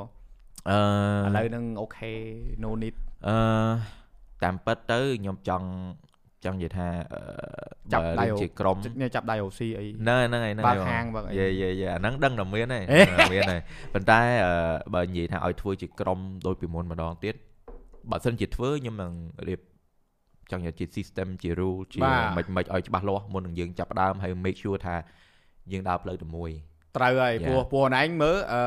[0.70, 0.78] អឺ
[1.26, 2.12] ឥឡូវនឹងអូខេ
[2.64, 2.94] no need
[3.26, 3.36] អឺ
[4.42, 5.66] តាមពិតទៅខ្ញុំចង់
[6.44, 7.20] ចង់និយាយថាអឺ
[7.92, 13.60] ចាប់បើដៃរឿងជាក្រុមនេះចាប់ដៃ OC អីហ្នឹងហើយហ្នឹងហើយហ្នឹងបើហើកយហាងបើកអីយេយេយេអាហ្នឹងដឹងតែមានហើយអេមានហើយ
[13.94, 14.52] ប៉ុន្តែអឺ
[14.94, 17.34] បើនិយាយថាឲ្យធ្វើជាក្រុមដូចពីមុនម្ដងទៀត
[18.10, 19.12] បើសិនជាធ្វើខ្ញុំនឹង
[19.48, 19.60] រៀប
[20.50, 24.96] ចង់និយាយជា system ជា rule ជាបាទមិនមិនឲ្យច្បាស់លាស់មុននឹងយើងចាប់ផ្ដើមហើយ make sure ថា
[25.72, 26.50] យើងដើរផ្លូវទៅមួយ
[26.96, 27.46] ត្រូវហើយ Yeah.
[27.46, 28.62] ព្រោះព្រោះណែឯងមើលអឺ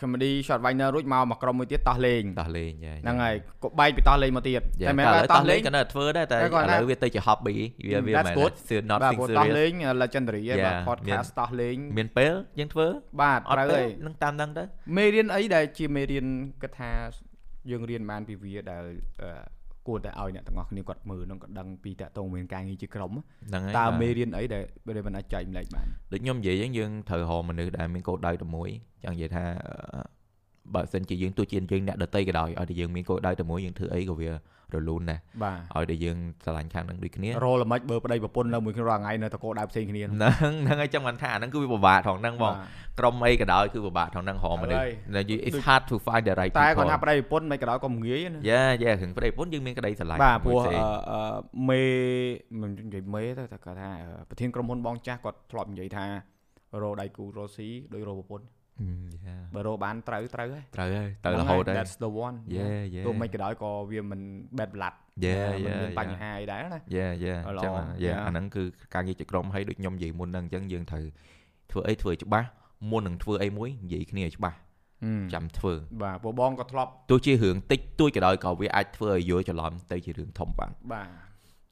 [0.00, 7.56] comedy shot viner រួចមកមកក្រុមមួយទៀតតោះលេងដោះលេងយ៉ាហ្នឹងហើយក៏បែកពីតោះលេងមកទៀតតែតែមែមែននតែថាតោតោះះលេលេងងក៏នៅតែធ្វើដែរតែតែឥគាត់ថាឡូវវាទៅជា hobby
[7.90, 8.52] វាវា That's មិន good.
[8.54, 10.88] មែន not បាទ thing ព្រោះតោះ serious លេង legendary ហ៎បាទ Yeah.
[10.88, 12.86] podcast តោះលេងមានពេលយើងធ្វើ
[13.22, 14.64] បាទអត់ត្រូវពេហើលយនឹងតាមហ្នឹងទៅ
[14.96, 16.26] មេរៀនអីដែលជាមេរៀន
[16.62, 16.90] គិតថា
[17.70, 18.84] យើងរៀនបានពីវាដែល
[19.22, 19.30] អឺ
[19.88, 24.62] គួរតែឲ្យអ្នកទាំងអស់គ្នាគាត់មើលនឹងក៏ដឹងពីតកតងមានការងារជាក្រុមហ្នឹងហើយតើបាទមេរៀនអីដែល
[24.96, 28.68] ដែលមិនអាចចែកម្លែកបានដូចខ្ញុំនិយាយអញ្ចឹងយើងត្រូវរកមនុស្សដែលមានគោលដៅតែមួយ
[29.04, 29.44] ចង់និយាយថា
[29.94, 30.17] អឺ
[30.74, 34.30] បើសិនជាយើងទោះជាយើងអ្នកដតីក៏ដោយឲ្យតែយើងមានគោលដៅតែមួយយើងធ្វើអីក៏វា
[34.74, 42.54] រលូនដែរបាទឲ្យតែយើងស្រឡាញ់ខាងហ្នឹងដូចគ្នារលល្មិចបើប្តីប្រពន្ធនៅមួយគ្នារាល់ថ្ងៃនៅតកោដៅផ្សេងគ្នាហ្នឹងហ្នឹងហើយចាំមិនថាអាហ្នឹងគឺវាពិបាកថងហ្នឹងបង
[42.98, 51.20] ក្រុមអីក៏ដោយគឺពិបាកថងហ្នឹងរកមនុស្សហើយដែល you- it's hard to find the right តែគាត់ people ថាប្តីប្រពន្ធមិនក៏ដោយក៏ងាយណាយ៉ាយ៉ារឿងប្តីប្រពន្ធយើងមានក្តីស្រឡាញ់បាទព្រោះមួយផ្សេងអឺអឺ
[51.68, 51.82] មេ
[52.60, 56.06] មិននិយាយមេទៅតែគាត់ថាអឺប្រធានក្រុមហ៊ុនបងចាស់គាត់ធ្លាប់និយាយថា
[56.82, 58.57] រោដៃគូរោស៊ីដោយរោប្រពន្ធអឺយ៉ា
[59.54, 64.20] បើរោបានត្រូវត្រូវហើយត្រូវហើយទៅរហូតហើយ That's the one យេយេទោះមិនក៏ដោយក៏វាមិន
[64.58, 67.72] bad blood យេមិនយេមានបញ្ហាអីដែរណាយេយេល្អចឹង
[68.04, 68.18] យេ Yeah.
[68.26, 68.62] អាហ្នឹងគឺ
[68.94, 71.04] ការងារជាក្រុមហើយដូចខ្ញុំនិយាយមុនហ្នឹងអញ្ចឹងយើងត្រូវ
[71.70, 72.48] ធ្វើអីធ្វើឲ្យច្បាស់
[72.90, 74.56] មុននឹងធ្វើអីមួយនិយាយគ្នាឲ្យច្បាស់
[75.04, 81.08] ហឹមចាំធ្វើបាទព្រោះបងក៏ធ្លាប់ទោះជារឿងតិចតួចក៏ដោយក៏វាអាចធ្វើឲ្យយល់ច្រឡំទៅជារឿងធំបានបាទ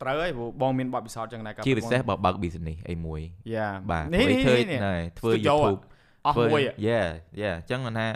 [0.02, 3.20] ត្រូវហើយព្រោះបងមានបទពិសោធន៍ចឹងដែរក៏ជាពិសេសបើបើក business អីមួយ
[3.54, 5.80] យ៉ាបាទនេះធ្វើនេះធ្វើនេះណែធ្វើ Studio YouTube
[6.26, 7.00] អស់មួយយេ
[7.40, 8.06] យេអញ្ចឹងគាត់ថា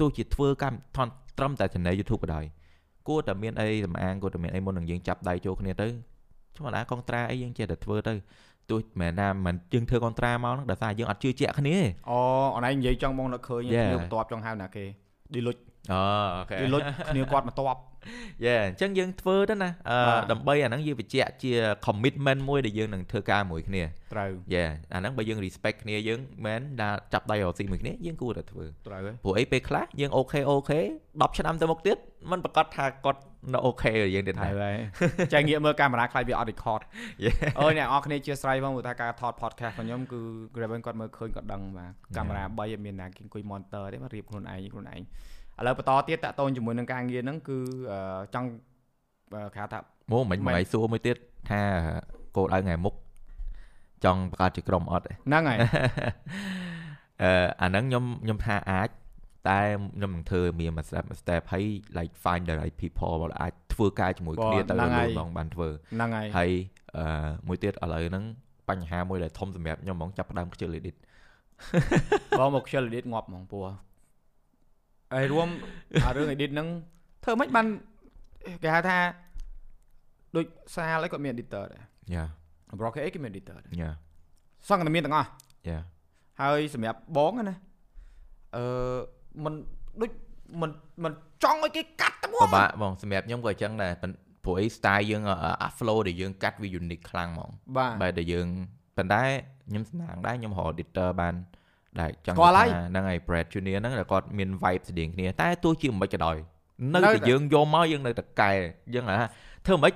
[0.00, 2.44] ទោះជាធ្វើកម្មថនត្រឹមតែ channel YouTube ក៏ដោយ
[3.08, 5.88] គួរតែមានអីសម្អាងគួរតែមានអីមុននឹងយើងចាប់ដៃចូលគ្នាទៅ
[6.56, 8.14] ធម្មតាកុងត្រាអីយើងចេះតែធ្វើទៅ
[8.70, 12.18] ទោះមិនថាមិនយើងធ្វើកុងត្រាមកហ្នឹងដោយសារយើងអត់ជឿជាក់គ្នាទេអូ
[12.56, 13.86] អនឯងនិយាយចង់បងនឹកឃើញ Yeah.
[13.86, 14.84] គ្នាបន្ទាប់ចង់ហៅណាគេ
[15.34, 15.56] ឌីលុច
[15.92, 16.00] អូ
[16.36, 17.80] អូខេឌីលុចគ្នាគាត់បន្ទាប់
[18.44, 21.52] យេអញ្ចឹងយើងធ្វើទៅណាអឺបាទដើម្បីអាហ្នឹងយើងបញ្ជាក់ជា
[21.86, 23.82] commitment មួយដែលយើងនឹងធ្វើការមួយគ្នា
[24.14, 31.96] ត្រូវយេអាហ្នឹងបើយើង respect គ្នាយើងមិនដែលចាប់ដៃរកស៊ីមួយគ្នាយើងគួរតែធ្វើត្រូវហើយព្រោះអីពេលខ្លះយើងអូខេអូខេ10ឆ្នាំទៅមុខទៀត
[32.30, 33.20] มันប្រកាសថាគាត់
[33.52, 34.74] នៅអូខេ với យើងទៀតហើដែរយហើយ
[35.32, 36.82] ចែកងាកមើលកាមេរ៉ាខ្លាចវាអត់ record
[37.24, 37.34] Yeah.
[37.60, 40.20] អើយអ្នកនរគ្នាជាស្រ័យផងព្រោះថាការថត podcast របស់ខ្ញុំគឺ
[40.54, 45.02] Graven គាត់មើលឃើញគាត់ដឹងបាទកាមេរ៉ា3អត់មានណាគេអង្គុយ monitor ទេមករៀបខ្លួនឯងខ្លួនឯង
[45.60, 47.58] ឥឥឡូវបន្តទៀតតាក់ទងជាមួយនឹងការងារហ្នឹងគឺ
[47.92, 48.48] អឺចង់
[49.34, 49.78] អឺគេហៅថា
[50.12, 51.16] មកមិនមិនមិនសួរមួយទៀត
[51.50, 51.60] ថា
[52.36, 52.94] គោលដៅថ្ងៃមុខ
[54.04, 55.58] ចង់បង្កើតជាក្រុមអត់ទេហ្នឹងហើយ
[57.22, 58.88] អឺអាហ្នឹងខ្ញុំខ្ញុំថាអាច
[59.48, 59.60] តែ
[59.96, 61.64] ខ្ញុំនឹងធ្វើមានមួយ step មួយ step ហើយ
[61.98, 64.86] like find the right people ដែលអាចធ្វើការជាមួយគ្នាទៅលើ
[65.20, 66.50] ឡងបានធ្វើហ្នឹងហើយហើយ
[66.96, 68.24] អឺមួយទៀតឥឡូវហ្នឹង
[68.68, 70.96] បញ្ហាមួយដែលធំសម្រាប់ខ្ញុំហ្មងចាប់ផ្ដើមខ្ជិល edit
[72.38, 73.64] បងមកខ្ជិល edit ងាប់ហ្មងពោះ
[75.14, 75.48] ហើយរួម
[76.04, 76.68] អារឿង edit ហ្នឹង
[77.24, 77.66] ធ្វើមិនបាន
[78.62, 78.98] គេហៅថា
[80.36, 80.44] ដូច
[80.74, 81.82] សាលអីគាត់មាន editor ដែរ
[82.14, 82.24] យ៉ា
[82.78, 83.90] broker អីគេមាន editor ដែរយ៉ា
[84.68, 85.28] សង្កត់មានទាំងអស់
[85.68, 85.78] យ៉ា
[86.40, 87.56] ហើយសម្រាប់បងណា
[88.56, 88.64] អឺ
[89.44, 89.54] មិន
[90.00, 90.10] ដូច
[90.60, 90.70] មិន
[91.04, 91.12] មិន
[91.44, 93.92] ចង់ឲ្យគេកាត់ទៅហ្មងបាទបងសម្រាប់ខ្ញុំក៏អញ្ចឹងដែរ
[94.44, 95.22] ព្រោះអី style យើង
[95.62, 98.46] អា flow ដែលយើងកាត់វា unique ខ្លាំងហ្មងបាទដែលយើង
[98.96, 99.22] ប៉ុន្តែ
[99.68, 101.34] ខ្ញុំស្នងដែរខ្ញុំរក editor បាន
[101.98, 106.36] ដែលចង់ស្គាល់ហើយថាហ្នឹងហើយ Brad Junior ហ្នឹងដែលគាត់មាន vibe ស្តៀងគ្នាតែទោះជាមិនក៏ដោយ
[106.92, 108.50] នៅនៅតែតែយើងយកមកយើងនៅតែកែ
[108.94, 109.16] យើងហ่า
[109.66, 109.92] ធ្វើមិន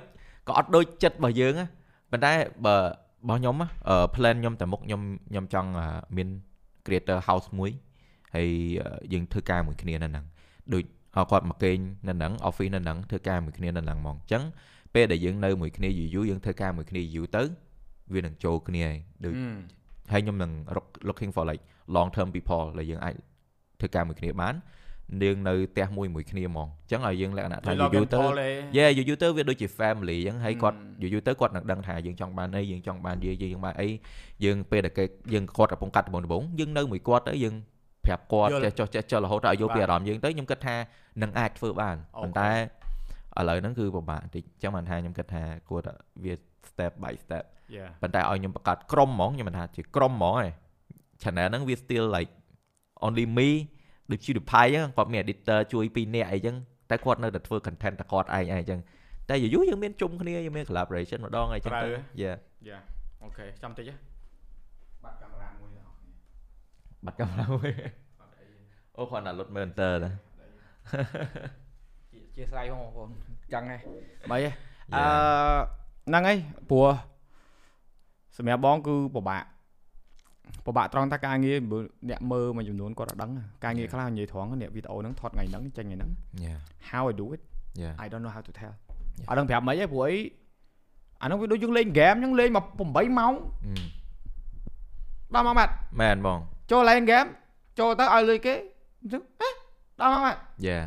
[0.47, 1.67] ក៏អត់ដូចចិត្តរបស់យើងណា
[2.11, 2.33] ប៉ុន្តែ
[2.65, 2.81] បើរ
[3.27, 6.27] បស់ខ្ញុំណាអឺ plan ខ្ញុំតែមុខខ្ញុំខ្ញុំចង់អឺមាន
[6.85, 7.71] creator house មួយ
[8.35, 8.49] ហើយ
[8.81, 10.25] អឺយើងធ្វើការមួយគ្នានៅហ្នឹង
[10.73, 10.83] ដូច
[11.15, 11.77] អឺគាត់មកគេង
[12.07, 14.43] នៅហ្នឹង office នៅហ្នឹងធ្វើការមួយគ្នានៅហ្នឹងហ្មងអញ្ចឹង
[14.93, 17.43] ពេលដែលយើងនៅមួយគ្នាយូរយូរយើងធ្វើការមួយគ្នាយូរទៅ
[18.13, 19.57] វានឹងចូលគ្នាហើយដូចហឹម
[20.11, 21.63] ហើយខ្ញុំនឹង look- looking for like
[21.95, 23.15] long term people ដែលយើងអាច
[23.79, 24.55] ធ្វើការមួយគ្នាបាន
[25.23, 31.01] យើងនៅផ្ទះមួយមួយគ្នាហ្មងអញ្ចឹងឲ្យយើងលក្ខណៈថាហើយយូរយូរទៅ Logan Paul ឯង Yeah យូរយូរទៅវាដូចជា family អញ្ចឹងហើយគាត់ Hmm.
[31.01, 33.87] យូរយូរទៅគាត់នឹងដឹងថាយើងចង់បានអីយើងចង់បានយាយយើងបានអី
[34.45, 37.55] យើងពេលដែលគេយើងគាត់កំពុងកាត់ដំបងដំបងយើងនៅមួយគាត់ទៅយើង
[38.05, 40.75] ប្រាប់គាត់យល់ចេះចុះចេះចុះរហូតដល់ឲ្យយល់ពីបាទអារម្មណ៍យើងទៅខ្ញុំគិតថា
[41.21, 45.93] នឹងអាចធ្វើបានអូខេប៉ុន្តែឥឡូវហ្នឹងគឺពិបាកបន្តិចអញ្ចឹងបានថាខ្ញុំគិតថាគួរតែ
[46.23, 46.33] វា
[46.69, 47.43] step by step
[47.75, 50.49] យ៉ាប៉ុន្តែឲ្យខ្ញុំបង្កើតក្រុមហ្មងខ្ញុំមិនថាជាក្រុមហ្មងឯង
[51.21, 52.31] channel ហ្នឹងវា still like
[53.05, 53.49] only me
[54.11, 56.55] ដូច PewDiePie អញ្ចឹងគាត់មាន editor ជួយ2នាក់អីចឹង
[56.89, 58.79] តែគាត់នៅតែធ្វើ content តែគាត់ឯងឯងអញ្ចឹង
[59.29, 62.35] តែយូរៗយើងមានជុំគ្នាយើងមាន collaboration ម្ដងអីចឹងទៅត្រូវ Yeah
[62.67, 62.79] យ៉ា
[63.23, 63.95] អូខេចាំតិចហ៎
[65.03, 65.89] បាត់កាមេរ៉ាមួយដល់
[67.05, 67.71] បាត់កាមេរ៉ាមួយ
[68.97, 70.13] អូគាត់ណាលុតមើល enter ដែរ
[72.35, 73.09] ជាស្រ័យបងប្អូន
[73.53, 73.77] ចឹងហ៎
[74.31, 74.51] បីហ៎
[74.93, 75.59] អឺ Yeah.
[76.07, 76.37] ហ្នឹងហើយ
[76.69, 76.87] ព្រោះ
[78.37, 79.43] សម្រាប់បងគឺពិបាក
[80.65, 81.77] ពិបាកត្រង់ថាការងារបើ
[82.09, 83.31] អ្នកមើលមួយចំនួនគាត់អត់ដឹង
[83.63, 83.91] ការងារ Yeah.
[83.93, 86.11] ខ្លះនិយាយត្រង់អ្នកវីដេអូហ្នឹងថតថ្ងៃហ្នឹងចេញថ្ងៃហ្នឹង
[86.45, 87.41] Yeah how I do it
[87.81, 88.73] Yeah I don't know how to tell
[89.19, 89.27] Yeah.
[89.29, 90.17] អត់ដឹងប្រាប់មិនទេព្រោះអី
[91.21, 93.33] អាហ្នឹងវាដូចយើងលេងហ្គេមអញ្ចឹងលេងមក8ម៉ោង
[93.65, 93.73] អឺ
[95.33, 96.39] ដល់ម៉ោងបាត់មែនបង
[96.71, 97.25] ចូលលេងហ្គេម
[97.79, 98.55] ចូលទៅឲ្យលុយគេ
[99.01, 99.49] អញ្ចឹងហេ
[100.01, 100.83] ដល់ម៉ោងបាត់ Yeah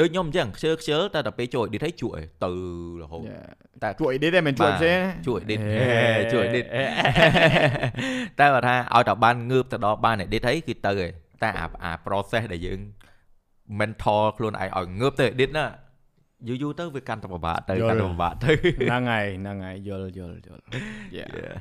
[0.00, 2.50] ដូចខ្ញុំអញ្ចឹងខ្ជិលខ្ជិលតែដល់ពេលចូល edit ឲ្យជួយទៅ
[3.02, 3.22] រហូត
[3.82, 6.64] តែជួយ edit ទេមិនជួយបាទផ្សេងជួយ edit ហេជួយ edit
[8.40, 11.10] តែបើថាឲ្យតែបានងើបទៅដល់បាន edit ហើយគឺទៅហើយ
[11.42, 12.78] តែអាអា process ដែលយើង
[13.78, 15.66] mentor ខ្លួនឯងឲ្យងើបទៅ edit ណា
[16.48, 18.50] យូរយូរទៅវាកាន់តែពិបាកទៅយល់កាន់តែពិបាកទៅ
[18.82, 20.62] ហ្នឹងហើយហ្នឹងហើយយល់យល់យល់
[21.16, 21.56] Yeah Yeah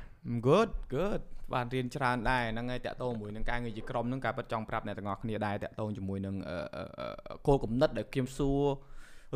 [0.47, 1.21] good good
[1.55, 7.07] បានរៀនច្រើនដែរហ្នឹងហើយតាក់ទងជាមួយនឹងការងារជាក្រុមហ្នឹងការពិតចង់ប្រាប់អ្នកទាំងអស់គ្នាដែរតាក់ទងជាមួយនឹងអឺអឺអឺ
[7.47, 8.61] គោលគំនិតដែលខ្ញុំសួរ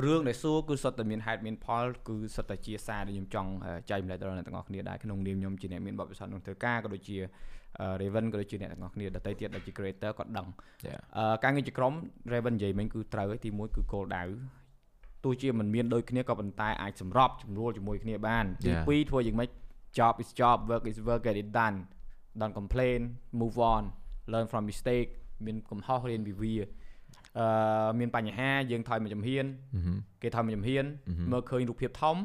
[0.06, 7.18] រឿងដែលសួរគឺសុទ្ធតែមានហេតុមានផលគឺសុទ្ធតែជាសារដែលខ្ញុំចង់អឺចែកម្លែកដល់អ្នកទាំងអស់គ្នាដែរក្នុងនាមខ្ញុំជាអ្នកមានបទពិសោធន៍ក្នុងធ្វើការក៏ដូចជា
[7.80, 10.48] អឺ Raven ក៏ដូចជាអ្នកទាំងអស់គ្នាដទៃទៀតដែលជា creator ក៏ដឹង
[10.88, 11.94] Yeah អឺការងារជាក្រុម
[12.34, 14.24] Raven និយាយមិញគឺត្រូវហើយទីមួយគឺគោលដៅ
[15.24, 18.86] ទោះជាមិនមានដូចគ្នាក៏ប៉ុន្តែអាចសម្របជំរួលជាមួយគ្នាបានទី Yeah.
[18.88, 19.50] ពីរធ្វើយ៉ាងម៉េច
[19.98, 21.78] job is job work is work get it done
[22.42, 23.00] don't complain
[23.42, 23.84] move on
[24.34, 25.10] learn from mistake
[25.46, 26.56] មានកំហុសរៀនពីវា
[27.40, 29.46] អឺមានបញ្ហាយើងថយមួយជំហាន
[29.78, 31.26] Mhm គេថយមួយជំហាន Mhm.
[31.32, 32.18] មើលឃើញរូបភាពធំ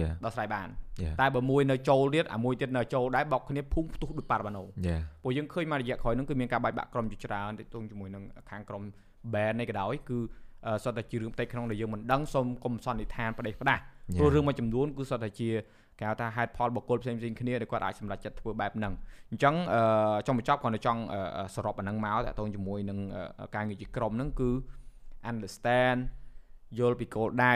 [0.00, 0.68] Yeah ដោះស្រាយបាន
[1.02, 8.82] Yeah តែបើមួយនៅចូលទៀតអាមួយទៀតនៅចូលដែរបោកគ្នាភូមិផ្ទុះដូចប៉ារ៉ាបាណូ Yeah ពួកយើងឃើញមករយៈក្រោយហ្នឹងគឺមានការបែកបាក់ក្រុមជាច្រើនទាក់ទងជាមួយនឹងខាងក្រុម
[9.34, 10.18] band នេះក៏ដោយគឺ
[10.66, 13.82] អឺសុទ្ធតែជារឿងផ្ទៃក្នុងដែលយើងមិនដឹងសូមកុំសន្និដ្ឋានផ្ដេសផ្ដាស់
[14.18, 15.48] ព្រោះរឿងមួយចំនួនគឺសុទ្ធតែជា
[15.98, 18.92] គេហៅថាហេតុផលបុគ្គលផ្សេងៗគ្នាដែលគាត់អាចសម្រេចចិត្តធ្វើបែបហ្នឹង
[19.30, 19.82] អញ្ចឹងអឺ
[20.26, 22.98] ចង់បញ្ចប់គាត់នៅចង់អឺអឺសរុបអាហ្នឹងមកតាក់ទងជាមួយនឹង
[23.40, 24.50] អឺការងារជាក្រុមហ្នឹងគឺ
[25.30, 26.00] understand
[26.78, 27.54] យល់ពីគោលដៅ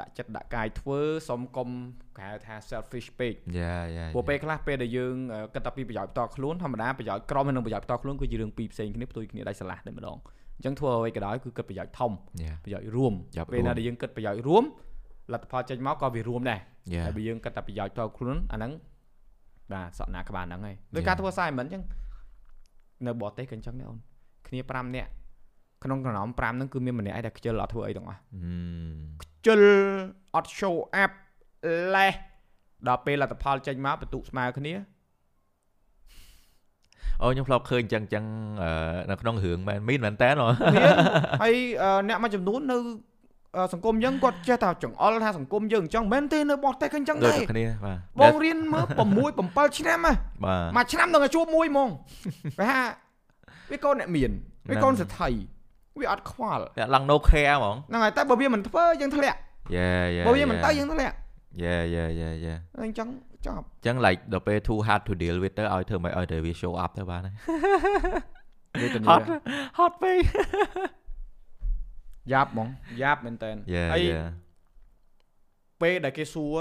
[0.00, 1.68] ដាក់ចិត្តដាក់កាយធ្វើសុំកុំ
[2.16, 10.18] គេហៅថា selfish ពេក Yeah Yeah ព្រោះពេលខ្លះពេលដែលយើងអឺគិតតែពីប្រយោជន៍ផ្ទាល់ខ្លួនធម្មតាប្រយោជន៍ក្រុមហើយនិងប្រយោជន៍ផ្ទាល់ខ្លួនគឺជារឿងពីរផ្សេងគ្នាផ្ទុយគ្នាដាច់ស្រឡះតែម្ដង
[10.56, 12.12] អញ្ចឹងធ្វើអ្វីក៏ដោយគឺគិតប្រយោជន៍ធំ
[12.44, 14.64] Yeah ប្រយោជន៍រួមប្រយោជន៍ពេលណារួមដែលយើងគិតប្រយោជន៍រួម
[15.32, 16.60] លទ្ធផលចេញមកក៏វារួមដែរ
[16.94, 18.72] Yeah ហើយបើយើងគិតតែប្រយោជន៍ផ្ទាល់ខ្លួនអាហ្នឹង
[19.72, 21.08] បាទសក់ណាក្បាលហ្នឹងហើយដូច Yeah.
[21.08, 21.82] ការធ្វើ assignment អញ្ចឹង
[23.06, 23.98] នៅបរទេសក៏អញ្ចឹងដែរអូន
[24.48, 25.10] គ្នា5នាក់
[25.84, 29.60] ក្នុងក្រុម5ហ្នឹងគឺមានម្នាក់ឯងដែលខ្ជិលអត់ធ្វើអីទាំងអស់ Mm ខ្ជិល
[30.34, 31.10] អត់ show up
[31.94, 32.14] លេះ
[32.88, 34.74] ដល់ពេលលទ្ធផលចេញមកបន្ទុកស្មើគ្នា
[37.22, 38.24] អូខ្ញុំធ្លាប់ឃើញចឹងចឹង
[38.62, 38.70] អឺ
[39.10, 40.48] នៅក្នុងរឿងមែនមានមែនតើហ៎មាន
[41.42, 42.82] ហើយអឺអ្នកមួយចំនួននៅអឺ
[43.72, 50.12] សង្គមយើងគាត់ចេះតែចង្អុលថាសង្គមយើងអញ្ចឹងមិនមែនទេនៅបរទេសក៏អញ្ចឹងដូចដែរតែគ្នាបាទបងរៀនមើល6 7ឆ្នាំហ៎
[50.44, 51.88] បាទមួយឆ្នាំនឹងឲ្យជួបមួយហ្មង
[52.58, 52.80] គេថា
[53.70, 54.30] វាកូនអ្នកមាន
[54.70, 55.30] វាកូនសេដ្ឋី
[56.00, 59.38] វាអត់ខ្វល់តែឡើង no care ហ្មងហ្នឹងហើយតែបើវាមិនធ្វើយើងធ្លាក់
[59.76, 61.14] យេយេបើវាមិនទៅយើងធ្លាក់
[61.62, 63.08] យេយេយេយេអញ្ចឹង
[63.46, 67.34] ចប់ចឹង like ដល់ពេល too hard to deal with ទៅឲ្យធ្វើមិនឲ្យតែវា show up ទៅបានហើយ
[68.82, 69.24] វាទៅហត់
[69.78, 70.20] ហត់ពេក
[72.32, 72.68] យ៉ាប់ហ្មង
[73.02, 74.20] យ៉ាប់មែនតើយេហើយយេ
[75.82, 76.56] ពេលដែលគេសួរ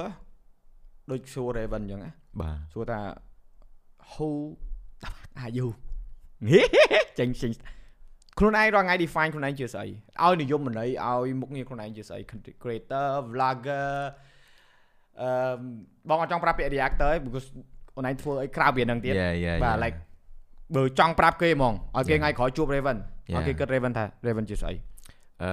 [1.11, 2.99] ដូចសួរ Raven អញ្ចឹងណាបាទសួរថា
[4.11, 4.29] who
[5.43, 5.67] are you
[7.19, 7.51] ចេញចេញ
[8.37, 9.87] ខ្លួនឯងរាល់ថ្ងៃ define ខ្លួនឯងជាស្អី
[10.23, 13.89] ឲ្យនិយមន័យឲ្យមុខងារខ្លួនឯងជាស្អី content creator vlogger
[15.21, 15.29] អឺ
[16.09, 17.47] បងអត់ចង់ប្រាប់ពាក្យ reactor ទេ because
[17.95, 19.97] អូនឯងធ្វើអីក្រៅពីហ្នឹងទៀតយេយេបាទ like
[20.75, 22.21] បើចង់ប្រាប់គេហ្មងឲ្យគេ Yeah.
[22.21, 23.43] ថ្ងៃក្រោយជួប Raven ឲ្យ Yeah.
[23.47, 24.73] គេគិត Raven ថា Raven ជាស្អី
[25.43, 25.51] អឺ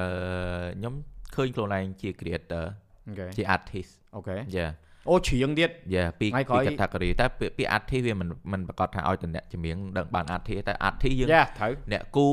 [0.76, 0.94] ខ្ញុំ
[1.34, 2.64] ឃើញខ្លួនឯងជា creator
[3.08, 4.66] អូខេជា artist អូខេយេ
[5.10, 12.26] អូច្រៀងទៀតយេពីថ្ងៃក្រោពីយ category តែពាក្យពាក្យ artist វាមិនមិនប្រកាសថាឲ្យតែអ្នកចម្រៀងដឹងបាន artist តែ artist យើងយ៉ាត្រូវអ្នកគូ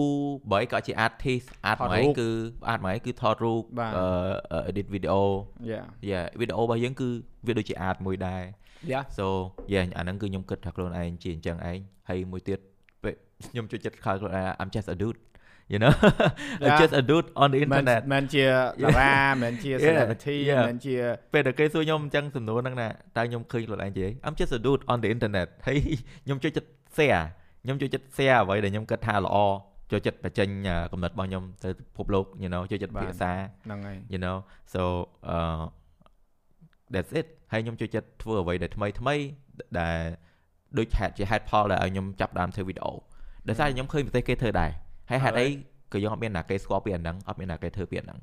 [0.51, 2.29] បើអីក៏ជា artist art ថតមួយរូបគឺ
[2.71, 3.91] art មួយគឺថតរូបបាទ
[4.51, 5.15] អឺ edit video
[5.69, 7.09] យ៉ាយ៉ាវីដេអូរបស់យើងគឺ
[7.47, 8.43] វាដូចជា art មួយដែរ
[8.91, 9.25] យ៉ា so
[9.73, 12.59] yeah អាហ្នឹងគឺខ្ញុំគិតថាខ្លួនឯងជាអញ្ចឹងឯងហើយមួយទៀត
[13.03, 13.15] ពេល
[13.51, 15.19] ខ្ញុំចូលចិត្តខើខ្លួនឯង I'm just a dude
[15.73, 15.93] you know
[16.61, 16.79] I'm Yeah.
[16.81, 20.63] just a dude on the មិន internet មិនជាតារាមិនជា Yeah, celebrity yeah.
[20.69, 20.95] មិនជា
[21.33, 25.77] ពេលដែលគេសួរខ្ញុំអញ្ចឹងសំណួរហ្នឹងណាតើខ្ញុំឃើញខ្លួនឯងជាអី I'm just a dude on the internet ហើយ
[26.25, 27.23] ខ្ញុំចូលចិត្ត share
[27.63, 29.37] ខ្ញុំចូលចិត្ត share អ្វីដែលខ្ញុំគិតថាល្អ
[29.91, 33.31] ចូលចិត្តបញ្ចេញអឺគំនិតរបស់ខ្ញុំទៅពិភពលោក you know ចូលចិត្តបាទភាសា
[33.65, 34.37] ហ្នឹងហើយ you know
[34.73, 34.81] so
[35.35, 35.61] uh
[36.93, 39.15] that's it ហើយខ្ញុំចូលចិត្តធ្វើអ្វីដែលថ្មីថ្មី
[39.79, 39.97] ដែល
[40.77, 42.93] ដូចហេតុជាហេតុផលដែលឲ្យខ្ញុំចាប់ផ្ដើមធ្វើវីដេអូ
[43.47, 44.71] ដោយសារខ្ញុំឃើញប្រទេសគេធ្វើដែរ
[45.13, 45.47] ហើយហេតុអី
[45.93, 48.19] ក៏យើងអត់មានណាគេស្គាល់ពីអាហ្នឹងអត់មានណាគេធ្វើពីអាហ្នឹង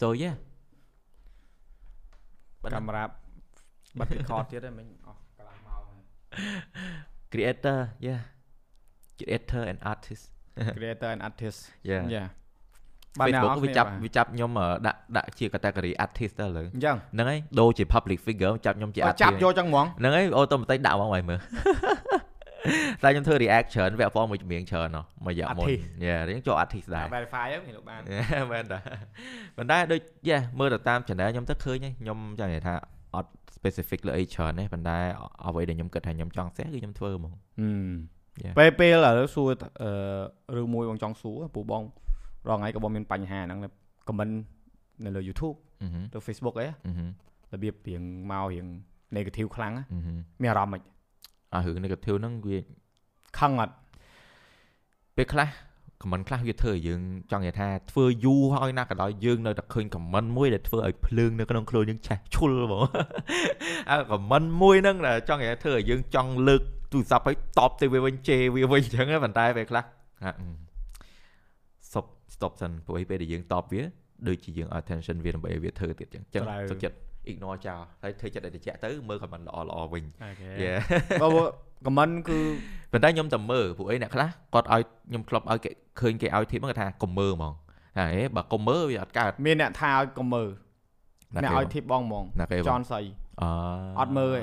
[0.00, 0.34] so yeah
[2.62, 3.04] ប៉ុណ្ណាកាមេរ៉ា
[3.98, 6.02] បាត់ record ទៀតហ្នឹងមិញអស់កន្លះម៉ោងហើយ
[7.32, 8.20] creator yeah
[9.18, 10.24] creator and artist
[10.78, 11.58] creator and artist
[11.90, 12.24] yeah យ៉ា
[13.20, 21.38] បាទអ្នក Facebook នរវាចាប់បាទវាចាប់ខ្ញុំអឺដាក់ដាក់ជា category artist ទៅឥឡូវអញ្ចឹងហ្នឹងហើយដូរជា public figure ចាប់ខ្ញុំជាបើ artist ចាប់យកចឹងហ្មងហ្នឹងហើយអូតូម៉ាទិកដាក់មកឲ្យមើល
[23.02, 28.00] តែខ្ញុំធ្វើ react ច្រើនវគ្គហ្វមួយចម្រៀងច្រើនណោះមួយយ៉ាងមុន Artist យេយើងចូល artist ដែរ verify ហ្នឹងគេលោកបាន
[28.52, 28.78] មែនតា
[29.56, 32.74] ប៉ុន្តែដូចយេមើលទៅតាម channel ខ្ញុំទៅឃើញហើយខ្ញុំចង់និយាយថា
[33.14, 34.96] អត់ specific លើអីច្រើនទេប៉ុន្តែ
[35.46, 37.32] អ្វីដែលខ្ញុំគិតថាខ្ញុំចង់ share គឺខ្ញុំធ្វើហ្មង
[38.44, 38.54] Yeah.
[38.58, 39.50] ពេលពេលឥឡូវសួរ
[39.82, 41.82] អឺឬមួយបងចង់សួរពូបង
[42.48, 43.58] រងថ្ងៃក៏បងមានបញ្ហាហ្នឹង
[44.08, 44.32] comment
[45.04, 47.08] នៅលើ YouTube អឺហឹមទៅ Facebook អីអឺហឹម
[47.52, 48.66] របៀបរៀងមករៀង
[49.16, 50.80] negative ខ្លាំងណាអឺហឹមមានអារម្មណ៍មិន
[51.54, 52.58] អារឿង negative ហ្នឹងវា
[53.38, 53.74] ខឹងអត់
[55.16, 55.48] ពេលខ្លះ
[56.02, 62.84] comment ខ្លះវាធ្វើឲ្យយើងចង់និយាយថាធ្វើយូរហើយណាក៏ដោយយើងនៅតែឃើញ comment មួយដែលធ្វើឲ្យភ្លើងនៅក្នុងខ្លួនយើងឆេះឈុលហ្មង
[63.90, 66.62] អា comment មួយហ្នឹងដែលចង់និយាយថាធ្វើឲ្យយើងចង់លើក
[66.92, 69.84] ទូរស័ព្ទឲ្យតបទៅវាវិញជេរវាវិញអញ្ចឹងណាប៉ុន្តែពេលខ្លះ
[70.24, 70.38] ហាក់
[71.88, 73.82] stop stop សិនព្រោះឯពេលដែលយើងតបវា
[74.28, 76.96] ដូចជាយើង attention វាដើម្បីឲ្យវាធ្វើទៀតអញ្ចឹងអញ្ចឹងសុខចិត្ត
[77.30, 80.78] ignore ចោលហើយធ្វើចិត្តឲ្យត្រជាក់ទៅមើល comment ល្អល្អវិញអូខេ Yeah
[81.22, 81.28] បើ
[81.86, 82.38] comment គឺ
[82.92, 87.52] ប៉ុន្តែខ្ញុំតែមើលពួកអីអ្នកខ្លះគាត់ឲ្យខ្ញុំធ្លាប់ឲ្យគេឃើញគេឲ្យធីបហ្នឹងគាត់ថាកុំមើលហ្មង
[87.96, 90.48] ថាអេបើកុំមើលវាអត់កើតមានអ្នកថាឲ្យកុំមើល
[91.34, 93.00] ណាអ្នកគេឲ្យធីបបងហ្មងណាគេចបងន់សៃ
[93.42, 93.44] អ
[94.00, 94.42] អត់មើលទេ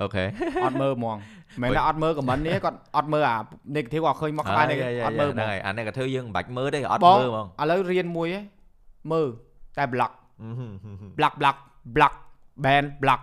[0.00, 0.24] អូខេ
[0.66, 1.16] អត់មើលហ្មង
[1.62, 3.36] មិនថាអត់មើល comment នេះគាត់អត់មើលអា
[3.76, 8.42] negative គាត់ឃើញមកក្បែរនេះអត់មើលហ្មហ្នឹងងហើយអានេះក៏ធ្វើយើងមិនបាច់មើលទេអត់បងមើលហ្មងឥឡូវរៀនមួយហ៎
[9.12, 9.28] មើល
[9.78, 10.12] តែ block
[11.18, 11.56] block block
[11.96, 12.14] block
[12.64, 13.20] ban block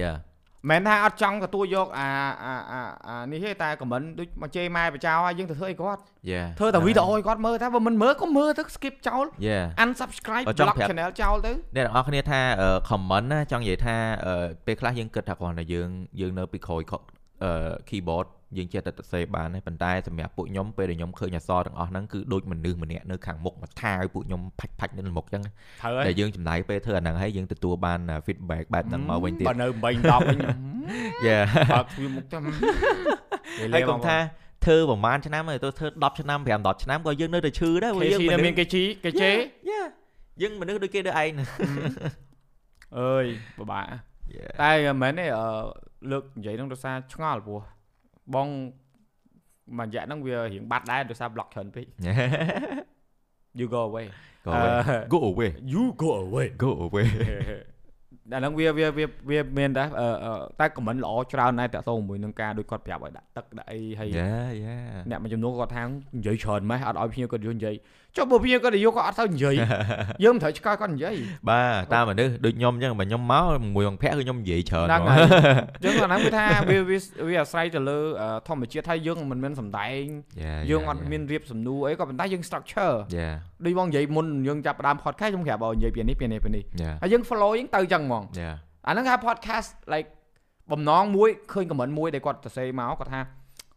[0.00, 0.12] យ៉ា
[0.70, 2.08] មិនថាអត់ចង់ទទួលយកអា
[2.44, 15.88] អាអាអានេះទេតែ comment ដូចមកជេរម៉ែបចោលហើយយើងទៅធ្វើអីគាត់យ៉ាធ្វើតែវីដេអូឲ្យគាត់មើលតែបើមិនមើលក៏មើលទៅ skip ចោលយ៉ា unsubscribe បើចង់ block ប្រាប់ channel ចោលទៅអ្នកទាំងអស់គ្នាថាអឺ comment ណាចង់និយាយថាអឺពេលខ្លះយើងគិតថាគ្រាន់តែយើង
[16.20, 16.82] យើងនៅពីក្រោយ
[17.44, 29.96] អឺ keyboard យើងចេះតែសរសេរបានទេប៉ុន្តែសម្រាប់ពួកខ្ញុំពេលដែលខ្ញុំឃើញអក្សរទាំងអស់ហ្នឹងគឺដូចមនុស្សម្នាក់នៅខាងមុខមកថាឲ្យពួកខ្ញុំផាច់ផាច់នៅមុខអញ្ចឹងត្រូវហើតែយយើងចំណាយពេលធ្វើអាហ្នឹងហើយយើងទទួលបាន feedback បែបហ្នឹងមកវិញទៀតបើនៅ8 10វិញ
[31.26, 31.38] យ៉ា
[31.72, 32.42] បើទ្វាមុខចាំ
[33.74, 34.16] ហើយកុំថា
[34.66, 39.36] ធ្វើប្រហែលឆ្នាំហើយទៅធ្វើ10ឆ្នាំ5 10ឆ្នាំក៏យើងនៅតែឈឺដែរព្រោះគេយើងស៊ីនៅមនុមានស្សគេជីគេជេរ
[39.70, 39.82] យ៉ា
[40.42, 41.30] យើងមនុស្សដូចគេដូចឯង
[42.98, 43.26] អើយ
[43.58, 43.84] ពិបាក
[44.62, 45.46] តែមិនមែនទេអឺ
[46.10, 47.60] លើកនិយាយហ្នឹងដោយសារឆ្ងល់ព្រោះ
[48.34, 48.48] បង
[49.78, 51.86] មួយរយៈហ្នឹងវារៀងបាត់ដែរដោយសារ block ច្រើនពេក
[53.58, 54.06] you go away
[54.46, 54.52] ក៏
[55.14, 57.06] go away you go away go away
[58.32, 64.32] អាហ្នឹងវាវាវាវាមានដែរអឺអឺតែខមមិនល្អច្រើនដែរតាក់ទងជាមួយនឹងការដូចគាត់ប្រាប់ឲ្យដាក់ទឹកដាក់អីហើយយ៉ា
[64.64, 64.78] យ៉ា
[65.10, 67.74] អ្នកមួយចំនួនគាត់ថានិយាយច្រើនម៉េះអត់ឲ្យភ្ញៀវគាត់យកនិយាយ
[68.18, 69.54] ចុះបើភ្ញៀវគាត់និយាយគាត់អត់ទៅនិយាយ
[70.24, 71.16] យើងមិនត្រូវឆ្កល់គាត់និយាយ
[71.48, 73.44] បាទតាមមនុស្សដូចខ្ញុំអញ្ចឹងបើខ្ញុំមក
[73.74, 75.28] មួយអង្គភ័ក្រគឺខ្ញុំនិយាយច្រើនហ្នឹងហ្មងហើយ
[75.84, 76.98] យើងអាហ្នឹងវាថាវាវា
[77.28, 80.04] វាអាស្រ័យទៅលើអឺធម្មជាតិហើយយើងមិនមែនសំដែង
[80.42, 83.28] យ៉ាយើងអត់មានរៀបសំណួរអីក៏ប៉ុន្តែយើង structure យ៉ា
[83.64, 88.50] ដូចបងនិយាយមុនយើងចាប់ផ្ដើម podcast ខ្ញុំប្រាប់ឲ្យនិយាយពីនេះពីនេះពីនេះយ៉ាហើយយើង follow យើងទៅចឹងហ្មងយ៉ា
[88.86, 90.08] អាហ្នឹងគេហៅ podcast like
[90.72, 93.20] បំណងមួយឃើញ comment មួយដែលគាត់សរសេរមកគាត់ថា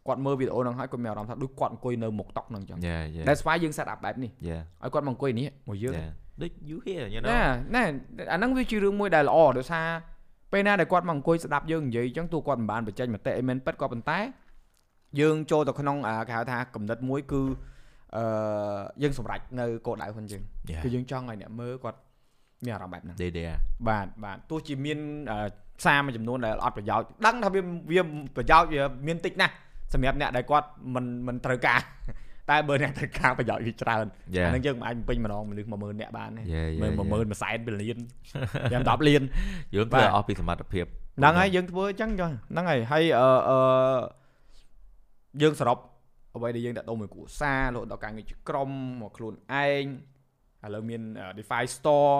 [0.06, 6.08] គាត់មើលវីដេអូហ្នឹងហើយគាត់មានអារម្មណ៍ថាដូចគាត់អង្គុយនៅមុខតុកហ្នឹងចឹងយ៉ាយ៉ា That's why យើង set up បែបនេះយ៉ាឲ្យគាត់មកអង្គុយនេះមួយយើងយ៉ា
[6.42, 7.42] ដូច you here you know ណា
[7.74, 7.82] ណែ
[8.32, 9.86] អាហ្នឹងវាជារឿងមួយដែលល្អដោយសារ
[10.52, 14.18] ពេលណាដែលគាត់មកអង្គុយស្ដាប់យើងនិយាយអញ្ចឹងទោះគាត់មិនបានបញ្ចេញមតិអីមែនពិតក៏ប៉ុន្តែ
[15.20, 17.42] យើងចូលទៅក្នុងអាគេហៅថាកំណត់មួយគឺ
[18.16, 18.24] អឺ
[19.02, 21.98] យើងសម្រេចនៅគោលដៅហ្នឹងយើងយ៉ាគឺយើងចង់ឲ្យអ្នកមើលគាត់
[22.64, 23.44] មានអារម្មណ៍បែបហ្នឹងដេដេ
[23.88, 24.98] បាទបាទទោះជាមាន
[25.30, 25.38] អឺ
[25.84, 28.02] សារមួយចំនួនដែលអត់ប្រយោជន៍ដឹងថាវាវា
[28.36, 29.54] ប្រយោជន៍វាមានតិចណាស់
[29.94, 31.80] សម្រាប់អ្នកដែលគាត់មិនមិនត្រូវការ
[32.50, 34.04] តែបើអ្នកត្រូវការប្រយោជន៍វាច្រើន
[34.36, 37.98] យ៉ាអាហ្នឹងយើងមិនអាចបំពេញម្ដងមនុស្ស10000អ្នកបានទេយ៉ាមើយ៉ាល10000 1សែនពីលាន
[38.72, 39.22] យ៉ាង10លាន
[39.74, 40.84] យើងបាធ្វើទអស់ពីសមត្ថភាព
[41.18, 43.58] ហ្នឹងហើយយើងធ្វើអញ្ចឹងចុះហ្នឹងហើយហើយអឺអឺ
[45.42, 45.78] យើងសរុប
[46.36, 48.70] អ្វីដែលយើងដាក់ដុំមួយគ្រួសាររហូតដល់ការងារជាក្រុម
[49.00, 49.34] មកខ្លួន
[49.64, 49.84] ឯង
[50.64, 51.02] ឥឡូវមាន
[51.38, 52.18] DeFi Store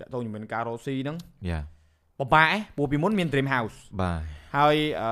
[0.00, 1.16] តាក់ទងជាមួយនឹងការរកស៊ីហ្នឹង
[1.50, 1.60] យ៉ា
[2.18, 4.20] ពិបាកឯងព្រោះពីមុនមាន Dream House បាទ
[4.56, 5.08] ហើយអឺ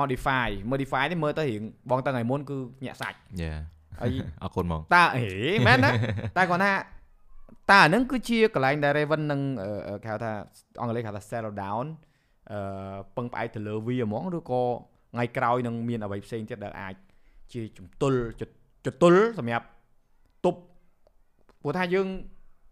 [0.00, 3.54] modify modify នេះមើលទៅរៀងបងតាំងថ្ងៃមុនគឺញាក់សាច់យ៉ា
[4.00, 4.10] ហើយ
[4.42, 5.30] អរគុណហ្មងតើហេ
[5.66, 5.90] មែនណា
[6.36, 6.72] តែគាត់ថា
[7.70, 10.32] តើអាហ្នឹងគឺជាកន្លែងដែល Raven នឹងអឺអឺគេហៅថា
[10.80, 11.84] អង់គ្លេសហៅថា settle down
[12.52, 12.60] អឺ
[13.16, 14.62] ពឹងផ្អែកទៅលើវាហ្មងឬក៏
[15.14, 16.94] ថ្ងៃក្រោយនឹងមានអ្វីផ្សេងទៀតដែលអាច
[17.52, 18.42] ជាជំទល់ជ
[18.86, 19.66] ជទល់សម្រាប់
[20.44, 20.60] ទប់
[21.62, 22.06] ព្រោះថាយើង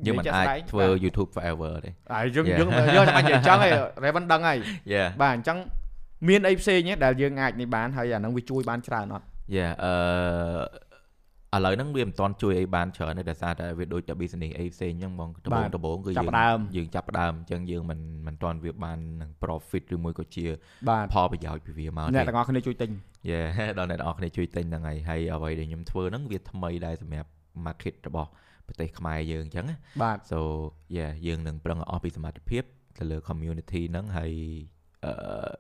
[0.04, 2.58] យើងមិននិយាអាចជាក់ស្ដែងធ្វើបាទ YouTube forever ទេហើយយើង Yeah.
[2.60, 3.72] យើងយើងចាំបាច់និយាយអញ្ចឹងឯង
[4.04, 4.58] Raven ដឹងហើយ
[4.92, 5.58] យ៉ាបាទអញ្ចឹង
[6.28, 9.24] មានអីផ្សេងទេដែលយើងអាចនេះបានហើយអាហ្នឹងវាជួយបានច្រើនអត់
[9.56, 9.92] យ៉ាអឺ
[11.56, 20.46] ឥឡូវហ្នឹងវាមិនទាន់ជួយអីបានច្រើនទេដោយសារតែវាដូចតែ business អីផ្សេងអញ្ចឹងហ្មងដំបូបាងទដំបូងគឺចាប់យើងផ្ដើមយើងចាប់ផ្ដើមអញ្ចឹងយើងមិនមិនទាន់វាបាននឹង profit ឬមួយក៏ជា
[20.88, 22.90] បាទផលប្រយោជន៍ពីវាមកអ្នកទេទាំងអស់គ្នាជួយទិញ
[23.30, 23.40] យេ
[23.78, 27.30] ដល់អ្នកនរគ្នាជួយទិញហ្នឹងហើយហើយអ្វីដែលខ្ញុំធ្វើហ្នឹងវាថ្មីដែរសម្រាប់
[27.66, 28.30] market របស់
[28.68, 30.38] ប្រទេសខ្មែរយើងអញ្ចឹងណាបាទ so
[30.96, 32.62] yeah យើងនឹងប្រឹងឲ្យអស់ពីសមត្ថភាព
[32.98, 34.32] ទៅលើ community ហ្នឹងហើយ
[35.04, 35.12] អឺ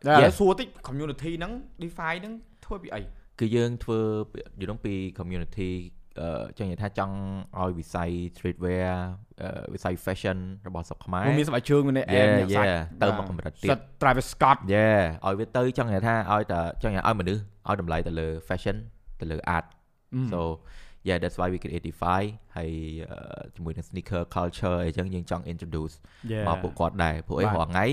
[0.06, 1.52] តែឥឡូ yeah វសួរតិច community ហ្នឹង
[1.82, 2.34] DeFi ហ្នឹង
[2.64, 3.00] ធ្វើពីអី
[3.40, 3.98] គឺយើងធ្វើ
[4.60, 5.70] យល់ពី community
[6.20, 7.14] អឺចង់និយាយថាចង់
[7.60, 8.88] ឲ្យវិស័យ streetwear
[9.42, 10.38] អឺវិស័យ fashion
[10.68, 14.88] របស់ស្រុកខ្មែរព្រោះមានសម្រាប់ជើងមានអែ Yeah, មញាក់សាច់ yeah ទៅមកកម្រិតទៀតសិត Travis Scott យេ
[15.26, 18.76] ឲ្យវាទៅចង់និយាយថាឲ្យតែចង់និយាយឲ្យមនុស្សឲ្យតម្លៃទៅលើ fashion
[19.20, 19.66] ទៅលើ art
[20.32, 20.40] so
[21.08, 22.22] yeah that's why we create DeFi
[22.56, 22.70] ហើយ
[23.10, 25.94] អឺជាមួយនឹង sneaker culture អីចឹងយើងចង់ introduce
[26.48, 27.86] មកពួកគាត់ដែរព្រោះអីបាទរាល់ថ្ងៃ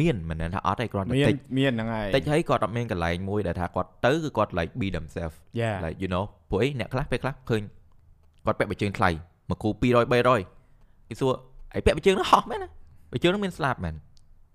[0.00, 7.62] មានមិនមែនថាអត់ទេគ្រាន់តែមានតិចមានហ្នឹងហើយតិចហើយគាត់អត់មានកន្លែងមួយដែលថាគាត់ទៅគឺគាត់ like be themselves Yeah like you know ព្រោះអីអ្នកខ្លះពេលខ្លះឃើញ
[8.44, 9.10] គាត់ពាក់បិជើងថ្លៃ
[9.48, 11.32] មួយគូ200 300គេសួរ
[11.74, 12.68] អីពាក់បិជើងនោះហោះមែនណា
[13.12, 13.94] បិជើងនោះមានស្លាប់មែន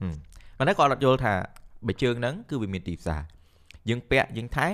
[0.02, 0.14] ហឹម
[0.58, 1.34] ប៉ុន្តែគាត់អត់យល់ថា
[1.88, 3.22] បិជើងហ្នឹងគឺវាមានទីផ្សារ
[3.90, 4.68] យើងពាក់យើងថែ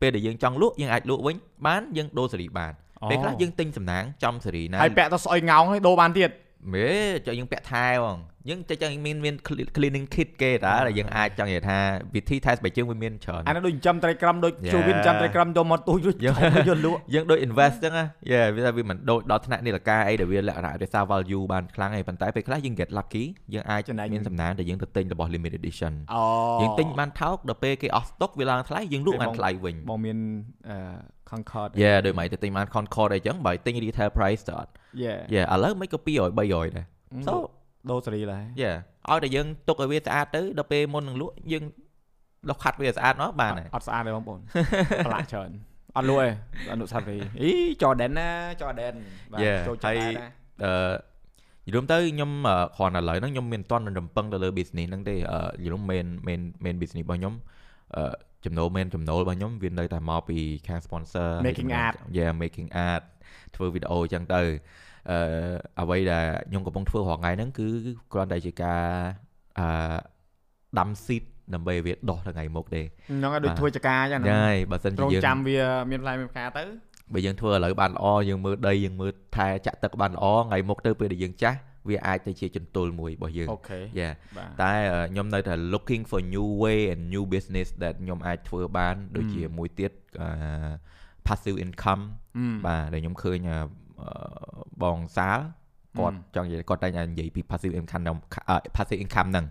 [0.00, 1.36] ពេលដែលយើងចង់លក់យើងអាចលក់វិញ
[1.66, 2.72] បានយើងដូរសេរីបាន
[3.10, 6.30] ពេលខ្លះយើងទិញសំណាងចំសេរីណាហើយពាក់ទៅស្អុយងោងហើយដូរបានទៀត
[6.74, 6.88] មេ
[7.26, 9.34] ចុះយើងពាក់ថែបងយើងចុះចឹងមានមាន
[9.76, 11.78] cleaning kit គេតាដែលយើងអាចចង់និយាយថា
[12.14, 14.72] វិធីថែស្បែកជើងវាមានច្រើនអានោះដូចចិញ្ចឹមត្រីក្រំដូច Yeah.
[14.74, 16.34] ជួយវាចិញ្ចឹមត្រីក្រំយកមកទូចរួចយើង
[16.68, 26.22] យកលក់យើងដូច invest ចឹងណាយេវាថាវាមិនដូចដល់ថ្នាក់នាឡិកាអីដែលវាលក្ខណៈរក្សា value បានខ្លាំងឯងប៉ុន្តែពេលខ្លះយើង get lucky យើងអាចចំណេញមានសំណាងដែលយើងទៅទិញរបស់ limited edition អូ
[26.62, 30.18] យើងទិញបានថោកដល់ពេលគេអស់ stock វាឡើងថ្លៃយើងលក់ពេលបានបងថ្លៃវិញបងមាន
[30.68, 30.76] អឺ
[31.30, 34.70] Concord យេដូចមិនទៅទិញបាន Concord អីចឹងបើទិញ retail price ទៅអត់
[35.04, 36.86] Yeah យេឥឡូវមិនក៏200 300ដែរ
[37.26, 37.34] so
[37.90, 38.70] ដូរសេរីឡើយយេ
[39.10, 41.64] ឲ្យតែយើងទុកឲ្យវាស្អាតទៅដល់ពេលមុននឹងលក់យើង
[42.50, 44.40] ដុសខាត់វាឲ្យស្អាតមកបានហើយអត់ស្អាតទេបងប្អូន
[45.06, 45.50] ប្រឡាក់ច្រើន
[45.96, 46.28] អត់លក់ទេ
[46.72, 47.50] អនុស្សាវរីយ៍អី
[47.82, 48.94] Jordan ណា Jordan
[49.32, 50.28] បាទ Yeah ចូលចិត្តហើយដែរណា
[50.64, 57.34] អឺយល់ទៅខ្ញុំអឺគ្រាន់តែឥឡូវហ្នឹងខ្ញុំមានតន់រំពឹងទៅលើ business ហ្នឹងទេអឺយល់ main main main business របស់ខ្ញុំ
[57.96, 58.02] អឺ
[58.44, 63.02] ចំណូល main ចំណូលរបស់ខ្ញុំវានៅតែមកពីខាង sponsor ហើយ Making ចំណូល art yeah making art
[63.56, 64.42] ធ្វើវីដេអូអញ្ចឹងទៅ
[65.10, 65.18] អឺ
[65.80, 67.68] អ្វីដែលខ្ញុំកំពុងធ្វើរាល់ថ្ងៃហ្នឹងគឺ
[68.12, 68.82] គ្រាន់តែជាការ
[69.58, 69.66] អឺ
[70.78, 71.24] ដាំ seed
[71.54, 75.60] ដើម្បីឲ្យវាដុះថ្ងៃមុខទេហ្នឹងហើយដូចបាទធ្វើចការអញ្ចឹងហ្នឹងហើយបើសិនជាត្រង់យើងចាំវា
[75.90, 76.62] មានផ្លែមានផ្កាទៅ
[77.12, 81.58] បើយើងធ្វើឥឡូវបានល្អយើងមើលដីយើងមើលថែចាក់ទឹកបានល្អថ្ងៃមុខទៅពេលដែលយើងចាស់
[81.88, 90.28] វាអាចទៅជាចន្ទុលមួយរបស់យើងអូខេ Yeah បាទតែអឺខ្ញុំនៅតែ looking for new way and new business that ខ្ញុំអាចធ្វើបាន ដូចជាមួយទៀតអឺ
[91.26, 92.02] passive income
[92.66, 93.58] បាទដែលខ្ញុំឃើញអឺ
[94.00, 94.10] អឺ
[94.82, 95.38] បងសាល
[95.98, 98.16] គាត់ចង់និយាយគាត់តែនិយាយពី passive income ហ្នឹង
[98.76, 99.46] passive income ហ្នឹង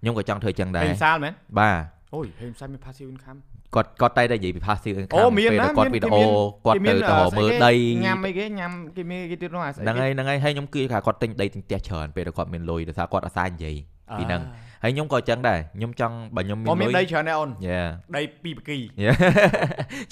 [0.00, 1.78] ខ្ញុំក៏ចង់ធ្វើចឹងដែរហេមសាលមែនបាទ
[2.14, 3.38] អូយហេមសាលមាន passive income
[3.74, 6.22] គាត់គាត់តែតែនិយាយពី passive អូ income មានពេលណាដែលគាត់មានវីដេអូ
[6.66, 7.72] គាត់ទៅទៅមើលដី
[8.04, 13.76] ញ៉ាំអីគេញ៉ាំគេមានគេទៀតនោះអាស្អីហ្នឹងហើយហ្នឹងហើយហើយខ្ញុំគិតថាគាត់ទិញដីទិញផ្ទះច្រើនពេលដែលគាត់មានលុយដោយសារគាត់អាសានិយាយ
[14.18, 14.42] ពីហ្នឹង
[14.82, 17.82] ហើយខ្ញុំក៏អញ្ចឹងដែរខ្ញុំចង់បើខ្ញុំអូមានមានលុយដីច្រើនដែរអូនយ៉ា
[18.16, 18.78] ដីពីបកី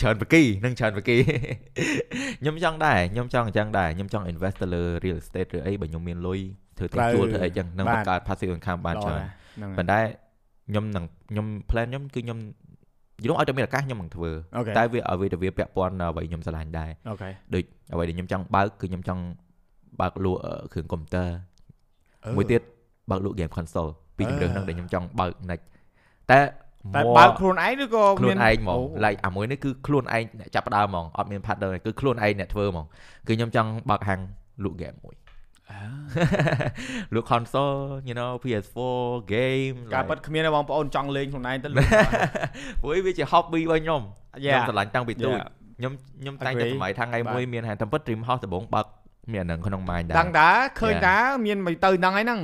[0.00, 1.16] ច្រើនបកីនិងច្រើនបកី
[2.40, 6.40] ខ្ញុំចង់ដែរខ្ញុំចង់អញ្ចឹងដែរខ្ញុំចង់ invest ទៅលើ real estate ឬអីបើខ្ញុំមានលុយ
[6.78, 10.00] ធ្វើទីជួលធ្វើអីអញ្ចឹងនឹងបង្កើត passive income បានច្រើនហ្នឹងប៉ុន្តែ
[10.68, 12.38] ខ្ញុំនឹងខ្ញុំ plan ខ្ញុំគឺខ្ញុំ
[13.24, 19.22] យល់ឲ្យតែមានឱកាសខ្ញុំនឹងធ្វើអូខេតែវាអ្វីទៅវាពាក់ព័ន្ធអ្វីខ្ញុំស្រឡាញ់ដែរអូខេដូចអ្វីដែលខ្ញុំចង់បើកគឺខ្ញុំចង់
[20.00, 21.28] បើកលក់អឺគ្រឿងកុំព្យូទ័រ
[22.36, 22.62] មួយទៀត
[23.10, 25.64] បើកលក់ game console ពីជំរឿនហ្នឹងដែលខ្ញុំចង់បើក next
[26.30, 26.40] តែ
[26.94, 32.86] តែ more បើកខ្លួនឯងឬក៏ខ្លួនឯងហ្មងអូ like អាមួយនេះគឺខ្លួនឯងអ្នកចាប់ផ្ដើមហ្មងអត់មាន partner ទេគឺខ្លួនឯងអ្នកធ្វើហ្មង
[33.28, 34.20] គឺខ្ញុំចង់បើកហាង
[34.64, 35.14] លក់ game មួយ
[37.14, 39.02] លក់ console you know PS4
[39.34, 41.88] game ការពិតគ្មានទេបងប្អូនចង់លេងខ្លួនឯងទៅលក់
[42.82, 44.02] ព្រោះវាជា hobby របស់ខ្ញុំ
[44.36, 45.46] ខ្ញុំយ៉ាស្រឡាញ់តាំងពីទូចយ៉ា
[45.78, 48.86] ខ្ញុំខ្ញុំតែងតែ Agree សម័យថាថ្ងៃមួយមានហាងតាមពិត Dream House ដំបងបើក
[49.32, 50.48] មានអានឹងក្នុង mind ដែរដឹងតា
[50.80, 51.06] ឃើញ Yeah.
[51.06, 51.16] តា
[51.46, 52.40] មានមិនទៅដឹងហើយហ្នឹង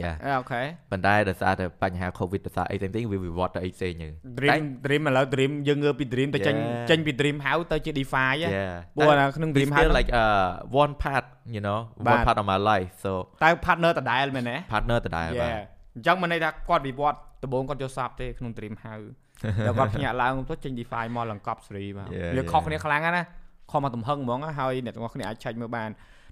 [0.00, 4.08] យ៉ាអេអូខេប៉ុន្តែដោយសារតែបញ្ហា COVID ដោយសារអីផ្សេងៗវាវិវត្តទៅអីផ្សេងទៅ
[4.38, 6.88] dream dream ឥឡូវ dream យើងងើពី dream ទៅចេញ Yeah.
[6.90, 10.48] ចេញពី dream house ទៅជា DeFi ហ៎ Yeah ព្រោះអាក្នុង we dream still house like uh
[10.82, 11.24] one part
[11.56, 13.10] you know បា one ទ part of my life so
[13.44, 15.62] តែ partner ដដែលមែនទេ partner ដដែលបាទ Yeah
[15.94, 19.08] អញ្ចឹងមិនន័យថាគាត់វិវត្តដំបូងគាត់យកសាប់ទេក្នុង dream house
[19.66, 22.66] តែគាត់ភ្ញាក់ឡើងទៅចេញ DeFi មកឡើងកប់សេរីបាទ Yeah, វាខុស yeah.
[22.66, 23.24] គ្នាខ្លាំងណាស់ណា
[23.70, 25.90] ខុសមកទំហឹងហ្មងណាហើយអ្នកទាំងអស់គ្នាអាចឆែកមើលបាន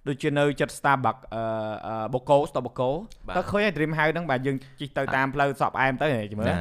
[0.09, 2.90] ដូចជានៅចិត្ត Starbucks អឺបូកូ Stop បូកូ
[3.28, 6.54] បាទទៅឃើញ Dream House ហ្នឹងបាទយើងជិះទៅតាមផ្លូវសក់ផ្អែមទៅមើលណែ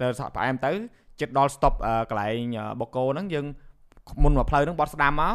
[0.00, 0.72] ទៅសក់ផ្អែមទៅ
[1.20, 3.46] ចិត្តដល់ stop អឺកន្លែងបូកូហ្នឹងយើង
[4.24, 5.34] មុនមកផ្លូវហ្នឹងបត់ស្ដាំមក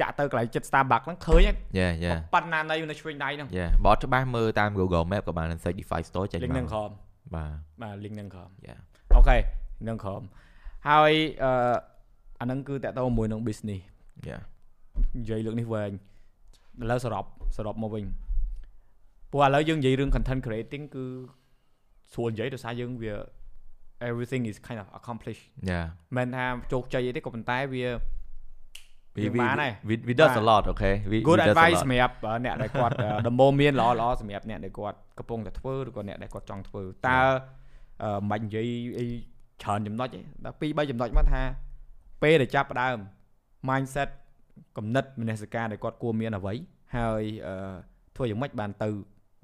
[0.00, 1.40] ចាក់ទៅកន្លែងចិត្ត Starbucks ហ្នឹងឃើញ
[1.78, 6.90] យ៉ាយ៉ាប៉ុណ្ណានៃនៅឆ្វេងដៃហ្នឹងយ៉ាបើអត់ច្បាស់មើលតាម Google Map ក៏បាន Certify Store ចេញលីងមកហ្នឹងក្រោម
[7.34, 7.52] បាទ
[7.82, 8.80] បាទ link ហ្នឹងក្រោម Yeah.
[9.16, 9.36] អូខេ
[9.82, 10.22] ហ្នឹងក្រោម
[10.88, 11.12] ហើយ
[11.44, 11.74] អឺ
[12.40, 13.80] អាហ្នឹងគឺតកតទៅមួយនឹង business
[14.28, 14.38] យ៉ា
[15.18, 15.92] និយាយលើកនេះវែង
[16.82, 17.24] ឥឡូវសរុប
[17.56, 18.04] សរុបមកវិញ
[19.30, 21.04] ព្រោះឥឡូវយើងនិយាយរឿង content creating គឺ
[22.12, 23.14] ស្រួលនិយាយដោយសារយើងវា
[24.10, 25.82] everything is kind of accomplished យ៉ា
[26.16, 27.86] មិនថាជោគជ័យអីទេក៏ប៉ុន្តែវា
[29.16, 31.48] we យើង we បានហើយ we we does បាទ a lot okay we good we does
[31.48, 37.20] a advice lot សម្រាប់អឺអ្នកដែលគាត់អឺដំបូងមានល្អល្អសម្រាប់អ្នកដែលគាត់កំពុងតែធ្វើឬក៏អ្នកដែលគាត់ចង់ធ្វើតើ
[38.02, 38.68] អឺមិនបាច់និយាយ
[38.98, 39.06] អី
[39.62, 41.42] ច្រើនចំណុចទេដល់2 3ចំណុចមកថា
[42.22, 42.96] ពេលដែលចាប់ផ្ដើម
[43.68, 44.08] mindset
[44.76, 46.54] គំនិតមនសិការដែលគាត់គួរមានអ្វី
[46.96, 47.54] ហើយអឺ
[48.16, 48.88] ធ្វើយ៉ាងម៉េចបានទៅ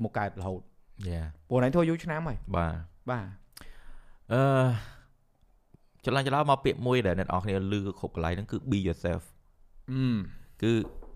[0.03, 0.61] មុខកើតរហូត
[1.09, 2.75] យ៉ាព្រោះណៃធ្វើយូរឆ្នាំហើយបាទ
[3.11, 3.27] បាទ
[4.33, 4.43] អឺ
[6.05, 9.23] ច្រឡំច្រឡំមកពាក្យមួយដែលអ្នកនរគ្នាលឺគ្រប់កន្លែងហ្នឹងគឺ be yourself
[9.91, 10.03] អឺ
[10.63, 10.73] គឺ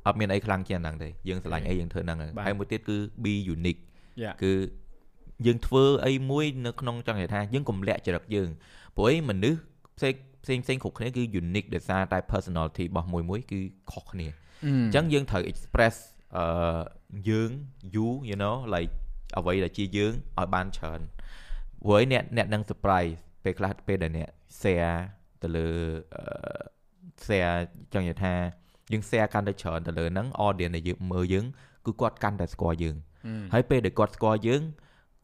[0.07, 3.81] អត់មានអីខ្លាំងជាងហ្នឹងទេយើងស្រឡាញ់អីយើងធ្វើហ្នឹងហើយបាទហើយមួយទៀតគឺ be unique
[4.23, 4.53] យ៉ាគឺ
[5.47, 8.49] យើងធ្វើអីមួយនៅក្នុងចង់និយាយថាយើងកុំលាក់ចរិតយើង
[8.97, 9.61] ព្រោះអីមនុស្ស
[9.99, 10.15] ផ្សេង
[10.45, 13.61] ផ្សេងផ្សេងគ្រប់គ្នាគឺ unique ដោយសារតែ personality របស់មួយមួយគឺ
[13.93, 14.29] ខុសគ្នា
[14.65, 15.97] អអញ្ចឹងយើងត្រូវ express
[16.37, 16.45] អឺ
[17.29, 17.51] យើង
[17.95, 18.93] you you know like
[19.39, 21.01] អ្វីដែលជាយើងឲ្យបានច្រើន
[21.85, 23.13] ព្រោះឯអ្នកអ្នកនឹង surprise
[23.45, 24.29] ពេលខ្លះពេលដែលអ្នក
[24.61, 24.97] share
[25.43, 25.69] ទៅលើ
[26.15, 26.25] អឺ
[27.27, 27.55] share
[27.93, 28.35] ចង់និយាយថា
[28.93, 31.47] យើង share កាន់តែច្រើនទៅលើហ្នឹង audience ដែលយើងមើលយើង
[31.87, 32.97] គឺគាត់កាន់តែស្គាល់យើង
[33.53, 34.63] ហើយពេលដែលគាត់ស្គាល់យើង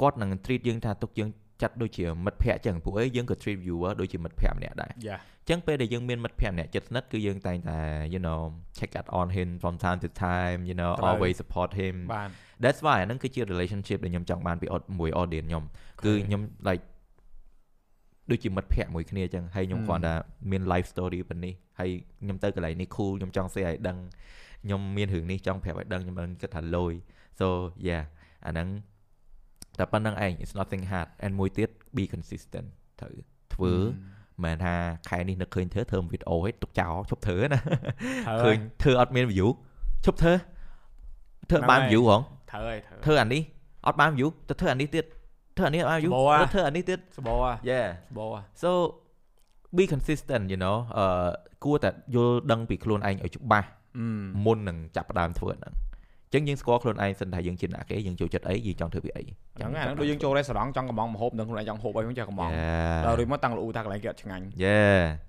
[0.00, 1.28] គាត់នឹង treat យើងថាទុកយើង
[1.62, 7.78] ចាត់ដូចជាមិត្តភ័ក្តិចឹងព្រោះអីយើងក៏ treat viewer ដូចជាមិត្តភ័ក្តិម្នាក់ដែរយ៉ាអញ្ចឹងពេលដែលយើងមានមិត្តភ័ក្តិម្នាក់ជិតស្និទ្ធគឺយើងតែងតែ
[8.14, 8.40] you know
[8.78, 12.28] check out on him from time to time you know ត្រូវ always support him បាទ
[12.64, 15.64] that's why អាហ្នឹងគឺជា relationship ដែលខ្ញុំចង់បានពី au- មួយ audience ខ្ញុំ
[16.04, 16.82] គឺខ្ញុំ like
[18.30, 20.14] ដូចជាមិត្តភ័ក្តិមួយគ្នាចឹងហើយខ្ញុំហឹមគ្រាន់តែ
[20.50, 21.90] មាន life story ប៉ុណ្នេះហើយ
[22.22, 23.96] ខ្ញុំទៅកន្លែងនេះ cool ខ្ញុំចង់ share ឲ្យដឹង
[24.64, 26.92] ខ្ញុំមានរឿងនេះចង់ប្រាប់ឲ្យដឹងខ្ញុំមិនគិតថាលយ
[27.40, 27.46] so
[27.88, 28.02] yeah
[28.46, 28.68] អាហ្នឹង
[29.78, 32.68] តែប៉ុណ្្នឹងឯង it's nothing hard and មួយទៀត be consistent
[33.00, 33.14] ត្រូវ
[33.54, 33.74] ធ្វើ
[34.44, 34.74] មិនថា
[35.08, 37.60] ខែនេះនឹកឃើញធ្វើធ្វើវីដេអូហិចទុកចោលឈប់ធ្វើណា
[38.44, 39.48] ឃើញធ្វើអត់មាន view
[40.04, 40.34] ឈប់ធ្វើ
[41.50, 43.42] ធ្វើបាន view ហងត្រូវហើយត្រូវធ្វើអានេះ
[43.86, 45.04] អត់បាន view ទៅធ្វើអានេះទៀត
[45.56, 46.12] ធ្វើអានេះអត់បាន view
[46.42, 48.70] ទៅធ្វើអានេះទៀតសបោអា Yeah សបោអា So
[49.76, 51.30] be consistent you know អឺ
[51.64, 53.68] គួរតែយល់ដឹងពីខ្លួនឯងឲ្យច្បាស់
[54.44, 55.74] មុននឹងចាប់ផ្ដើមធ្វើហ្នឹង
[56.34, 63.04] ចឹងយើងស្គាល់ខ្លួនឯងសិនថាយើងជាអ្នកគេយើងចូលចិត្តអីយើងចង់ធ្វើពីអីហ្នឹងហើយហ្នឹងដូចយើងចូលរ៉េស្តូរ៉ង់ចង់កំងម្ហូបនឹងខ្លួនឯងចង់ហូបអីហ្នឹងចេះកំង Yeah.
[63.06, 64.78] ដល់រួចមកតាំងលូថាកន្លែងគេអត់ឆ្ងាញ់យេ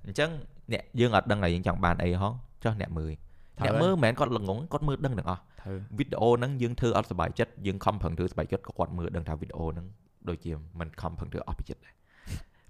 [0.06, 0.30] អញ្ចឹង
[0.74, 2.34] អ្នកយើងអត់ដឹងថាយើងចង់បានអីហង
[2.64, 3.12] ចុះអ្នកមើល
[3.58, 9.86] ត្រូវអ្នកមើលមិនមែនគាត់ល្ងងគាត់មើលដឹងទាំងអស់ត្រូវវីដេអូហ្នឹងយើងធ្វើអត់សុបាយចិត្តយើងខំប្រឹងធ្វើសុបាយចិត្តក៏គាត់មើលដឹងថាវីដេអូហ្នឹង
[10.30, 11.94] ដូចជាមិនខំប្រឹងធ្វើអស់ពីចិត្តដែរ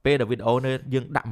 [0.05, 1.27] ពេលដែលវីដេអូនេះយើងដាក់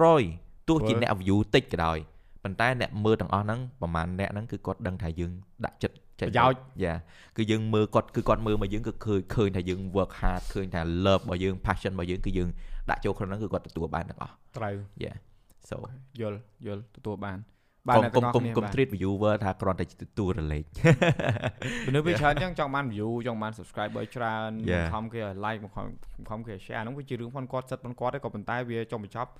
[0.00, 1.98] 100%ទោះជាអ្នក view តិចក៏ដោយ
[2.44, 5.32] ប៉ុន្តែអ្នកមើលទាំងអស់ហ្នឹងប្រហែលអ្នកហ្នឹងគឺគាត់ដឹងថាយើង
[5.64, 6.94] ដាក់ចិត្ត ប្រយោជន៍យ៉ា
[7.36, 12.48] គឺយើងមើលគាត់គឺគាត់មើលមកយើងគឺឃើញឃើញថាយើង work hard ឃើញថា love របស់យើង passion របស់យើងគឺយើង
[12.90, 14.76] ដាក់ចូលក្នុងហ្នឹងគឺគាត់ទទួលបានទាំងអស់ត្រូវ
[15.70, 15.76] so
[16.20, 17.38] យល់យល់ទទួលបាន
[17.96, 20.64] កុំអ្នកកុំទាំងអស់កុំគ្នាកុំបាទ treat viewer ថាគ្រាន់តែជាទទួលរលែក
[21.86, 24.86] មនុស្សវាច្រើនចឹងចង់បាន view ចង់បាន subscribe ឲ្យច្រើន Yeah.
[24.92, 25.86] ខំគេឲ្យ like មកខំ
[26.30, 29.30] ខំគេឲ្យ share ហ្នឹងវាជារឿងផងគាត់សិតផងគាត់ទេក៏ប៉ុន្តែវាចុងបញ្ចប់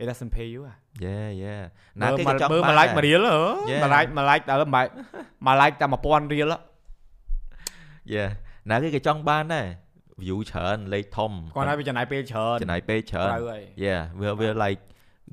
[0.00, 0.74] it doesn't pay you អា
[1.04, 1.62] yeah yeah
[2.00, 3.40] មើណាលគេមកក៏ចង់មើលបានមួយ like ដែរមួយរៀលហ៎
[3.70, 3.80] Yeah.
[3.82, 4.86] មួយ like មួយ like ដល់មួយ
[5.46, 6.58] មួយ like តែ1000រៀលហ៎
[8.14, 8.30] yeah
[8.70, 9.66] ណាគេក៏ចង់បានដែរ
[10.22, 14.80] view ច្រើនលេខធំគាត់ឲ្យវាចំណាយពេលច្រើនចំណាយពេលច្រើនត្រូវហើយ yeah វាវា like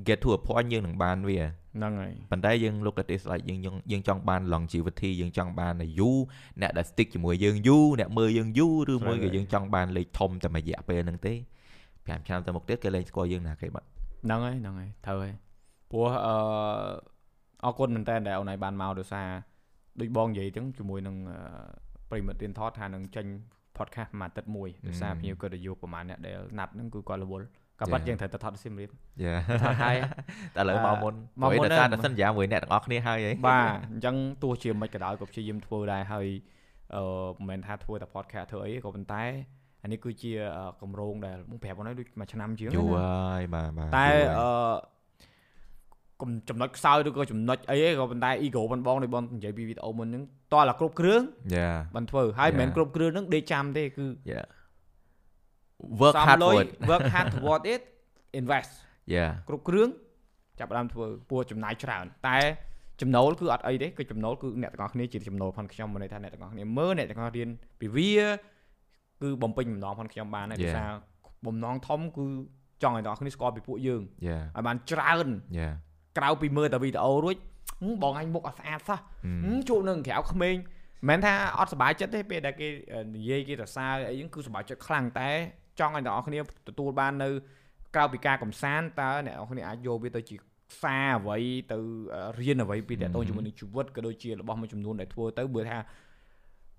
[0.06, 6.10] get to a point យើងនឹងបានវាហ្នឹងហើយប៉ុន្តែយើង look at this like យើងយើងយើងចង់បាន longevity យើងចង់បានអាយុ
[6.60, 11.34] អ្នកដែល stick ជាមួយយើងយូរអ្នកមើលយើងយូរឬមួយត្រូវក៏ហើយយើងចង់បានលេខធំតែមួយរយៈពេលហ្នឹងទេ
[11.80, 13.86] 5ឆ្នាំទៅមុខទៀតគេលែងស្គាល់យើងណាគេបាត់
[14.24, 15.34] ហ្នឹងហើយហ្នឹងហើយត្រូវហើយ
[15.90, 16.34] ព្រោះអឺ
[17.64, 19.28] អរគុណមែនតើដែលអូនឯងបានមកដោយសារ
[20.00, 21.38] ដូចបងនិយាយចឹងជាមួយនឹងអឺ
[22.10, 23.26] ប្រិមិត្តរៀនថតថានឹងចេញ
[23.78, 25.18] podcast មួយអាទិត្យមួយដោយសារ Mm.
[25.20, 27.46] ភ្ញៀវគាត់ទៅយកប្រហែលអ្នកដែលណាត់ហ្នឹងគឺគាត់រវល់
[27.80, 28.08] ក៏ប៉ិត Yeah.
[28.08, 28.90] យើងត្រូវទៅថតស៊ីមរៀប
[29.24, 29.96] Yeah ថតហើយ
[30.56, 36.26] តែឥឡូវមកមុនមកមុនព្រោះដោយសារហ្នឹងតែសន្យាមួយអ្នកទាំងអស់គ្នាហើយហីបាទអញ្ចឹងទោះជាមិនក៏ដោយក៏ព្យាយាមធ្វើដែរហើយ
[36.96, 37.04] អឺ
[37.36, 39.24] មិនមែនថាធ្វើតែ podcast ធ្វើអីទេក៏ប៉ុន្តែ
[39.84, 44.76] អានេះគឺជាអឺកម្រងដែលមកប្រាប់អូនហើយដូចមួយឆ្នាំជាងយូរណាហើយបាទបាទតែយូរអហើឺ
[46.20, 50.22] កុំចំណុចខ្សោយឬក៏ចំណុចអីទេក៏ប៉ុន្តែ ego បងបងដូចបងនិយាយពីវីដេអូមុនហ្នឹង
[50.52, 52.76] តោះតែគ្រប់គ្រឿងយ Yeah បានធ្វើហើយមិនមែន Yeah.
[52.76, 54.46] គ្រប់គ្រឿងហ្នឹងដេកចាំទេគឺ yeah
[56.00, 57.82] work សំ hard លុ for យ it work hard toward it
[58.40, 58.72] invest
[59.14, 59.88] yeah គ្រប់គ្រឿង
[60.58, 62.38] ចាប់ផ្ដើមធ្វើពោះចំណាយច្រើនតែ
[63.00, 67.48] ចំណូលគឺអត់អីទេគឺចំណូលគឺអ្នកទាំងអស់គ្នាជាចំណូលផងខ្ញុំមិនន័យថាអ្នកទាំងអស់គ្នាមើលអ្នកទាំងអស់រៀន
[67.80, 68.12] ពីវា
[69.24, 70.76] គឺបំពេញបំណងផងខ្ញុំបានហើយដោយ Yeah.
[70.76, 70.90] សារ
[71.46, 72.26] បំណងធំគឺ
[72.82, 75.72] ចង់ឲ្យអ្នកទាំងអស់គ្នាស្គាល់ពីពួកយើង yeah ឲ្យបានច្រើន yeah
[76.18, 77.36] ក្រៅពីមើលតែវីដេអូរួច
[77.82, 79.40] ហឹមបងអញមុខអត់ស្អាតសោះ Mm.
[79.44, 80.56] ហឹមជួបនឹងក្រៅក្មេង
[81.08, 85.30] មិនមែនថាអត់សុបាយចិត្តទេពេលដែលគេអឺនិយាយគេសរសើរអីហ្នឹងគឺសុបាយចិត្តខ្លាំងតែ
[85.80, 87.28] ចង់ឲ្យអ្នកនរគ្នាទទួលបាននៅ
[87.94, 90.36] ក្រៅពីការកំសាន្តតើអ្នកនរគ្នាអាចយកវាទៅជា
[90.82, 91.38] សារអ្វី
[91.72, 91.76] ទៅ
[92.14, 95.78] អឺរៀនអ្វីពីតទៅជាមួយនឹងជីវិតក៏ដូចជារបស់មួយចំនួនដែលធ្វើទៅបើថា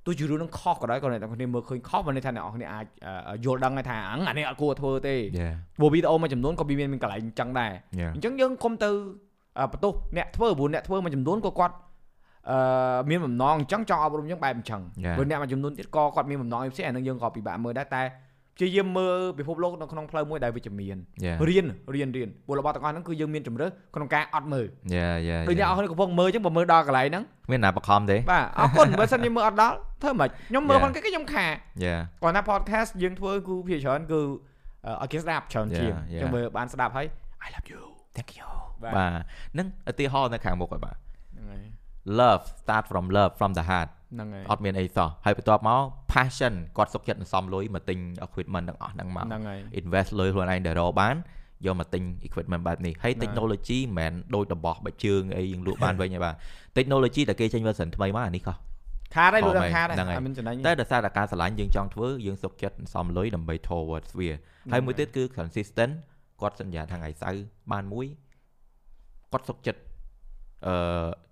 [0.06, 2.86] ទោះជារឿងនឹងខុសក៏ដោយក៏អ្នកនរគ្នាមើលឃើញខុសមិនន័យថាអ្នកនរគ្នាអាច
[3.30, 8.90] អឺយល់ដឹងថាអញ្អានេះអត់គួរធ្វើទេ yeah ព្រោះវីដេអូមួយចំនួនក៏វាមានមានកន្លែងអញ្ចឹងដែរ yeah អញ្ចឹងយើងគុំទៅ
[9.60, 11.76] អឺបន្ទោសអ្នកធ្វើព្រោះអ្នកធ្វើមួយចំនួនក៏គាត់
[12.52, 15.16] អឺមានបំណងអញ្ចឹងចង់អប់រំយើងបែបអញ្ចឹង Yeah.
[15.18, 18.04] ព្រោះអ្នកមួយចំនួនទៀតក៏គាត់មានបំណងអីផ្សេងអានឹងយើងក៏ពិបាកមើលដែរតែ
[18.58, 30.84] ព្យាយាមមើលពិភពលោកនៅក្នុងផ្លូវមួយដែលវិជ្ជមាន yeah រៀនរៀនរៀនព្រោះរបស់ទាំងអស់ហ្នឹងគឺយើងមានជំរឿក្នុងការអត់មើល yeah yeah ដូចអ្នកអស់គ្នាកំពុងមើលអញ្ចឹងបើមើលដល់កន្លែងហ្នឹងមានណាបខំទេបាទអរគុណបើសិនជាមើលអត់ដល់ធ្វើមិនខ្ញុំមើល Yeah.
[30.84, 31.46] ផងគេខ្ញុំខា
[31.86, 34.20] yeah គាត់ថា podcast យើងធ្វើគឺភាគច្រើនគឺ
[34.86, 36.20] អឺឲ្យគេស្ដាប់ច្រើនជាង Yeah, អ yeah.
[36.20, 37.08] ញ្ចឹងបើបានស្ដាប់ហើយ
[37.46, 37.82] I love you
[38.18, 38.48] thank you
[38.84, 39.12] បាទបាទ
[39.58, 41.62] នឹងឧទាហរណ៍នៅខាងមុខហើយបាទហ្នឹងហើយ
[42.20, 45.82] love start from love from the heart ហ្នឹងហើយអត់មានអីសោះហើយបន្ទាប់មក
[46.14, 51.16] passion គាត់សុខចិត្តនឹងសំលុយមកទិញ equipment ទាំងអស់ហ្នឹងមកហ្នឹងហើយ invest លុយខ្លួនឯងដែលរកបាន
[51.66, 56.36] យកមកទិញ equipment បែបនេះហើយហ្នឹង technology មិនមែនដូចរបស់បច្ជើងអីយើងលក់បានវិញទេបាទ
[56.78, 58.56] technology តែគេចេញ version ថ្មីមកអានេះខុស
[59.16, 64.30] ខាតហើយលក់ខំដល់ខាតហ្នឹងហើយអត់មានចំណេញតែដោយសារតែការឆ្លាញ់យើងចង់ធ្វើយើងសុខចិត្តសំលុយដើម្បី towards វា
[64.72, 65.94] ហើយមួយទៀតគឺ consistent
[66.42, 68.06] គាត់សន្យាថាថ្ងៃសៅរ៍បានមួយ
[69.32, 69.82] គាត់សុខចិត្ត
[70.68, 70.78] អឺ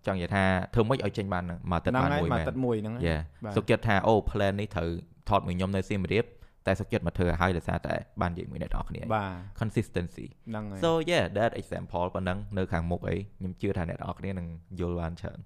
[0.08, 4.90] ចង់និយាយថាធ្វើម៉េចឲ្យចេញបានហ្នឹងមកទឹកហ្នឹងបានហើយមួយមកមែនទឹកមួយហ្នឹងហើយយ៉ាបាទសុខចិត្តថាអូ plan នេះត្រូវ
[5.30, 6.26] ថតមួយខ្ញុំនៅសៀមរាប
[6.68, 14.48] តែសុខចិត្តមកធ្វើឲ្យដោយសារតែបាននិយាយមួយអ្នកនរគ្នាបាទ consistency ហ្នឹងហើយ so yeah that example ប៉ុណ្ណឹងនៅខាងមុខអីខ្ញុំជឿថាអ្នកនរគ្នានឹង
[14.80, 15.40] យល់បានច្រើន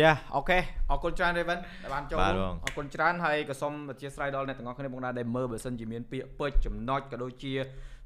[0.00, 0.58] យ៉ាអូខេ
[0.90, 7.52] អរគុណច្រើន Raven ដែលបានចូលបាទរួមបងអរគុណច្រើនហើយក៏សូមអធិស្ឋានដល់អ្នកទាំងអស់គ្នាបងដែរដែលមើលបើសិនជាមានពាក្យពេចន៍ចំណុចក៏ដូចជា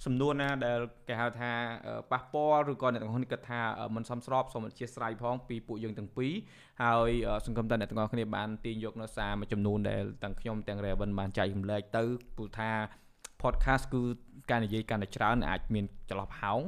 [0.06, 0.78] សំណួរណាដែល
[1.08, 1.52] គេហៅថា
[1.86, 6.32] អឺប៉ះពាល់ឬក៏អ្នកទាំងអស់គ្នាគិតថាអឺមិនសមស្របសូមអធិស្ឋានផងពីពួកយើងទាំងពីរ
[6.82, 12.02] ហើយអឺសង្ឃឹមថាអ្នកទាំងអស់គ្នាបានទាញយកនៅសារមួយចំនួនដែលទាំងខ្ញុំទាំង Raven បានចែករំលែកទៅ
[12.36, 12.70] ព្រោះថា
[13.42, 14.02] podcast គឺ
[14.50, 16.60] ការនិយាយកាន់តែច្រើនអាចមានចន្លោះប្រហោង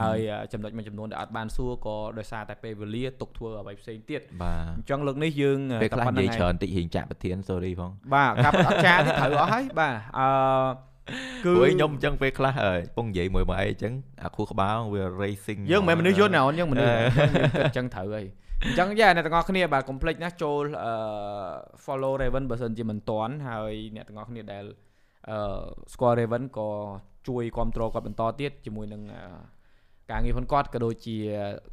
[0.00, 10.26] ហើយអឺចំណុចមួយចំនួនដែលអត់បានសួរក៏ដោយសារតែពេលវេលាទុកធ្វើអ្វីផ្សេងទៀតបាទអញ្ចឹងលើកនេះយើងពេលខ្លះតែប៉ុណ្្នឹងនិយាយឯងច្រើនតិចរៀងចាក់ប្រធាន sorry ផងបាទការពិតអត់ចាទេត្រូវអស់ហើយបាទអឺ
[11.44, 18.26] គឺព្រោះខ្ញុំអញ្ចឹងពេលខ្លះអើយពងនិយាយមួយមកអីអញ្ចឹងអាខួរក្បាលវា racing យើងមិនមែនមនុស្សយន្តណាអូនយើងមនុស្សអឺយើងគិតអញ្ចឹងត្រូវហើយ
[18.64, 20.92] អញ្ចឹងយ៉ាអ្នកទាំងអស់គ្នាបាទកុំភ្លេចណាចូលអឺ
[21.84, 24.64] follow Raven បើសិនជាមិនទាន់ហើយអ្នកទាំងអស់គ្នាដែល
[25.30, 25.38] អឺ
[25.92, 26.70] ស្គាល់ Raven ក៏
[27.28, 29.20] ជួយគ្រប់គ្រងគាត់បន្តទៀតជាមួយនឹងអឺ
[30.10, 31.16] ការងារផងគាត់ក៏ដូចជា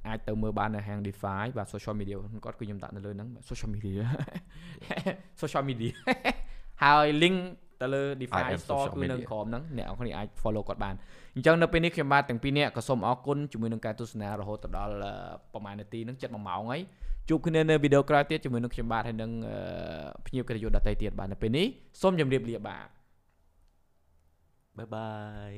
[0.07, 4.01] អាចទៅមើលបាននៅហាង DeFi បាទ social media ផងគាត់គឺខ្ញុំដាក់នៅលើហ្នឹងបាទ social media
[5.41, 5.91] social media
[6.83, 7.37] ហើយ link
[7.81, 10.95] ទៅទៅលើ DeFi IM Store social គឺនៅ media ក្រោមហ្នឹងអ្នកនរគ្នាអាច follow គាត់បាន
[11.35, 15.13] អញ្ចឹងនៅពេលនេះខ្ញុំបាទទាំងពីរនាក់ក៏សូមអរគុណជាមួយនឹងការទស្សនារហូតដល់អឺ
[15.53, 16.81] ប្រហែលនាទីហ្នឹងចិត្ត1ម៉ោងហើយ
[17.29, 21.65] ជួបគ្នានៅវីដេអូក្រោយទៀតជាមួយនឹងខ្ញុំបាទហើយនឹងអឺភ្ញៀវកិត្តិយសដទៃទៀតបាទនៅពេលនេះ
[22.01, 22.87] សូមជម្រាបលាបាទ
[24.77, 25.09] បាយបា
[25.51, 25.53] យ